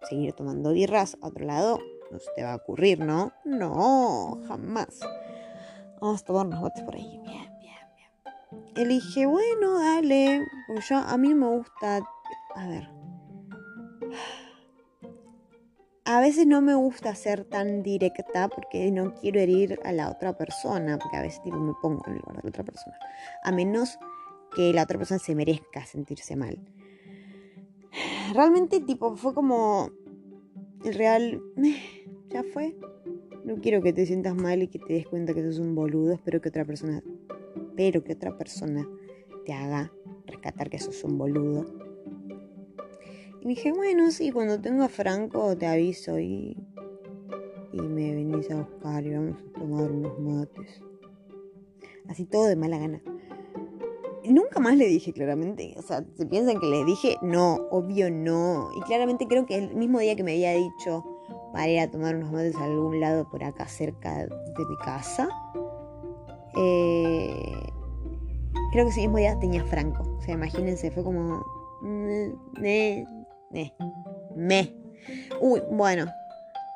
seguir 0.08 0.32
tomando 0.32 0.72
birras 0.72 1.16
a 1.20 1.28
otro 1.28 1.44
lado, 1.44 1.78
no 2.10 2.18
se 2.18 2.30
te 2.36 2.44
va 2.44 2.52
a 2.52 2.56
ocurrir, 2.56 3.00
¿no? 3.00 3.32
No, 3.44 4.40
jamás. 4.46 5.00
Vamos 6.00 6.22
a 6.22 6.24
tomar 6.24 6.46
unos 6.46 6.60
mates 6.60 6.84
por 6.84 6.94
ahí. 6.94 7.20
Bien, 7.24 7.50
bien, 7.58 7.76
bien. 7.96 8.72
Elige, 8.76 9.26
bueno, 9.26 9.78
dale. 9.78 10.46
Porque 10.66 10.82
yo, 10.88 10.98
a 10.98 11.16
mí 11.16 11.34
me 11.34 11.48
gusta. 11.48 12.02
A 12.54 12.68
ver. 12.68 12.88
A 16.04 16.20
veces 16.20 16.46
no 16.46 16.60
me 16.60 16.74
gusta 16.74 17.14
ser 17.14 17.44
tan 17.44 17.82
directa 17.82 18.48
porque 18.48 18.90
no 18.90 19.14
quiero 19.14 19.40
herir 19.40 19.80
a 19.84 19.92
la 19.92 20.10
otra 20.10 20.36
persona. 20.36 20.98
Porque 20.98 21.16
a 21.16 21.22
veces 21.22 21.42
tipo, 21.42 21.56
me 21.56 21.72
pongo 21.80 22.02
en 22.06 22.12
el 22.12 22.18
lugar 22.18 22.36
de 22.36 22.42
la 22.42 22.48
otra 22.50 22.64
persona. 22.64 22.98
A 23.42 23.50
menos 23.50 23.98
que 24.54 24.72
la 24.72 24.82
otra 24.82 24.98
persona 24.98 25.18
se 25.18 25.34
merezca 25.34 25.84
sentirse 25.86 26.36
mal 26.36 26.58
realmente 28.32 28.80
tipo 28.80 29.16
fue 29.16 29.34
como 29.34 29.90
el 30.84 30.94
real 30.94 31.42
ya 32.30 32.42
fue. 32.42 32.76
No 33.44 33.56
quiero 33.56 33.82
que 33.82 33.92
te 33.92 34.06
sientas 34.06 34.34
mal 34.34 34.62
y 34.62 34.68
que 34.68 34.78
te 34.78 34.94
des 34.94 35.06
cuenta 35.06 35.34
que 35.34 35.42
sos 35.42 35.58
un 35.58 35.74
boludo. 35.74 36.12
Espero 36.12 36.40
que 36.40 36.48
otra 36.48 36.64
persona 36.64 37.02
espero 37.74 38.04
que 38.04 38.12
otra 38.12 38.38
persona 38.38 38.88
te 39.44 39.52
haga 39.52 39.92
rescatar 40.26 40.70
que 40.70 40.78
sos 40.78 41.02
un 41.02 41.18
boludo 41.18 41.66
y 43.40 43.48
dije 43.48 43.72
bueno 43.72 44.12
sí 44.12 44.30
cuando 44.30 44.60
tenga 44.60 44.88
Franco 44.88 45.56
te 45.56 45.66
aviso 45.66 46.20
y 46.20 46.56
y 47.72 47.80
me 47.80 48.14
venís 48.14 48.48
a 48.52 48.62
buscar 48.62 49.04
y 49.04 49.12
vamos 49.12 49.36
a 49.38 49.58
tomar 49.58 49.90
unos 49.90 50.18
mates 50.20 50.82
así 52.08 52.24
todo 52.26 52.46
de 52.46 52.54
mala 52.54 52.78
gana 52.78 53.02
nunca 54.32 54.60
más 54.60 54.76
le 54.76 54.86
dije 54.86 55.12
claramente. 55.12 55.74
O 55.78 55.82
sea, 55.82 56.04
se 56.16 56.26
piensan 56.26 56.60
que 56.60 56.66
le 56.66 56.84
dije, 56.84 57.16
no, 57.22 57.56
obvio 57.70 58.10
no. 58.10 58.70
Y 58.76 58.80
claramente 58.82 59.26
creo 59.26 59.46
que 59.46 59.56
el 59.56 59.74
mismo 59.74 59.98
día 59.98 60.16
que 60.16 60.22
me 60.22 60.32
había 60.32 60.52
dicho 60.52 61.04
para 61.52 61.68
ir 61.68 61.80
a 61.80 61.90
tomar 61.90 62.16
unos 62.16 62.32
mates 62.32 62.56
a 62.56 62.64
algún 62.64 63.00
lado 63.00 63.28
por 63.30 63.44
acá 63.44 63.66
cerca 63.68 64.26
de 64.26 64.64
mi 64.68 64.76
casa, 64.78 65.28
eh, 66.56 67.52
creo 68.72 68.84
que 68.84 68.90
ese 68.90 69.00
mismo 69.02 69.18
día 69.18 69.38
tenía 69.38 69.64
Franco. 69.64 70.02
O 70.18 70.22
sea, 70.22 70.34
imagínense, 70.34 70.90
fue 70.90 71.04
como... 71.04 71.44
Me, 71.82 72.34
me, 72.60 73.06
me. 74.34 74.74
Uy, 75.40 75.62
bueno, 75.70 76.06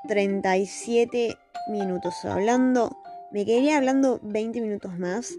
37 0.07 1.35
minutos 1.71 2.25
hablando. 2.25 2.97
Me 3.33 3.45
quedaría 3.45 3.79
hablando 3.79 4.21
20 4.23 4.61
minutos 4.61 4.99
más. 4.99 5.35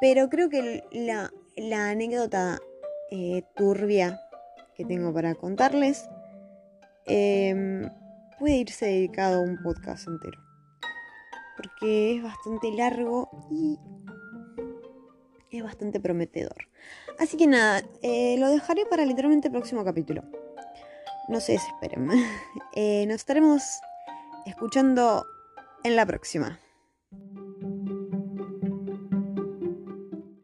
Pero 0.00 0.28
creo 0.28 0.48
que 0.48 0.84
la, 0.92 1.30
anécdota 1.90 2.58
eh, 3.10 3.42
turbia 3.54 4.20
que 4.74 4.84
tengo 4.84 5.12
para 5.12 5.34
contarles 5.34 6.08
em, 7.06 7.88
puede 8.38 8.56
irse 8.56 8.86
dedicado 8.86 9.38
a 9.38 9.42
un 9.42 9.62
podcast 9.62 10.06
entero. 10.06 10.38
Porque 11.56 12.16
es 12.16 12.22
bastante 12.22 12.70
largo 12.72 13.30
y 13.50 13.78
es 15.50 15.62
bastante 15.62 16.00
prometedor. 16.00 16.68
Así 17.18 17.36
que 17.36 17.46
nada, 17.46 17.82
eh, 18.02 18.36
lo 18.38 18.50
dejaré 18.50 18.84
para 18.84 19.06
literalmente 19.06 19.48
el 19.48 19.52
próximo 19.52 19.84
capítulo. 19.84 20.22
No 21.28 21.40
se 21.40 21.52
desesperen. 21.52 22.10
Eh, 22.78 23.06
nos 23.06 23.16
estaremos 23.16 23.62
escuchando 24.44 25.24
en 25.82 25.96
la 25.96 26.04
próxima. 26.04 26.60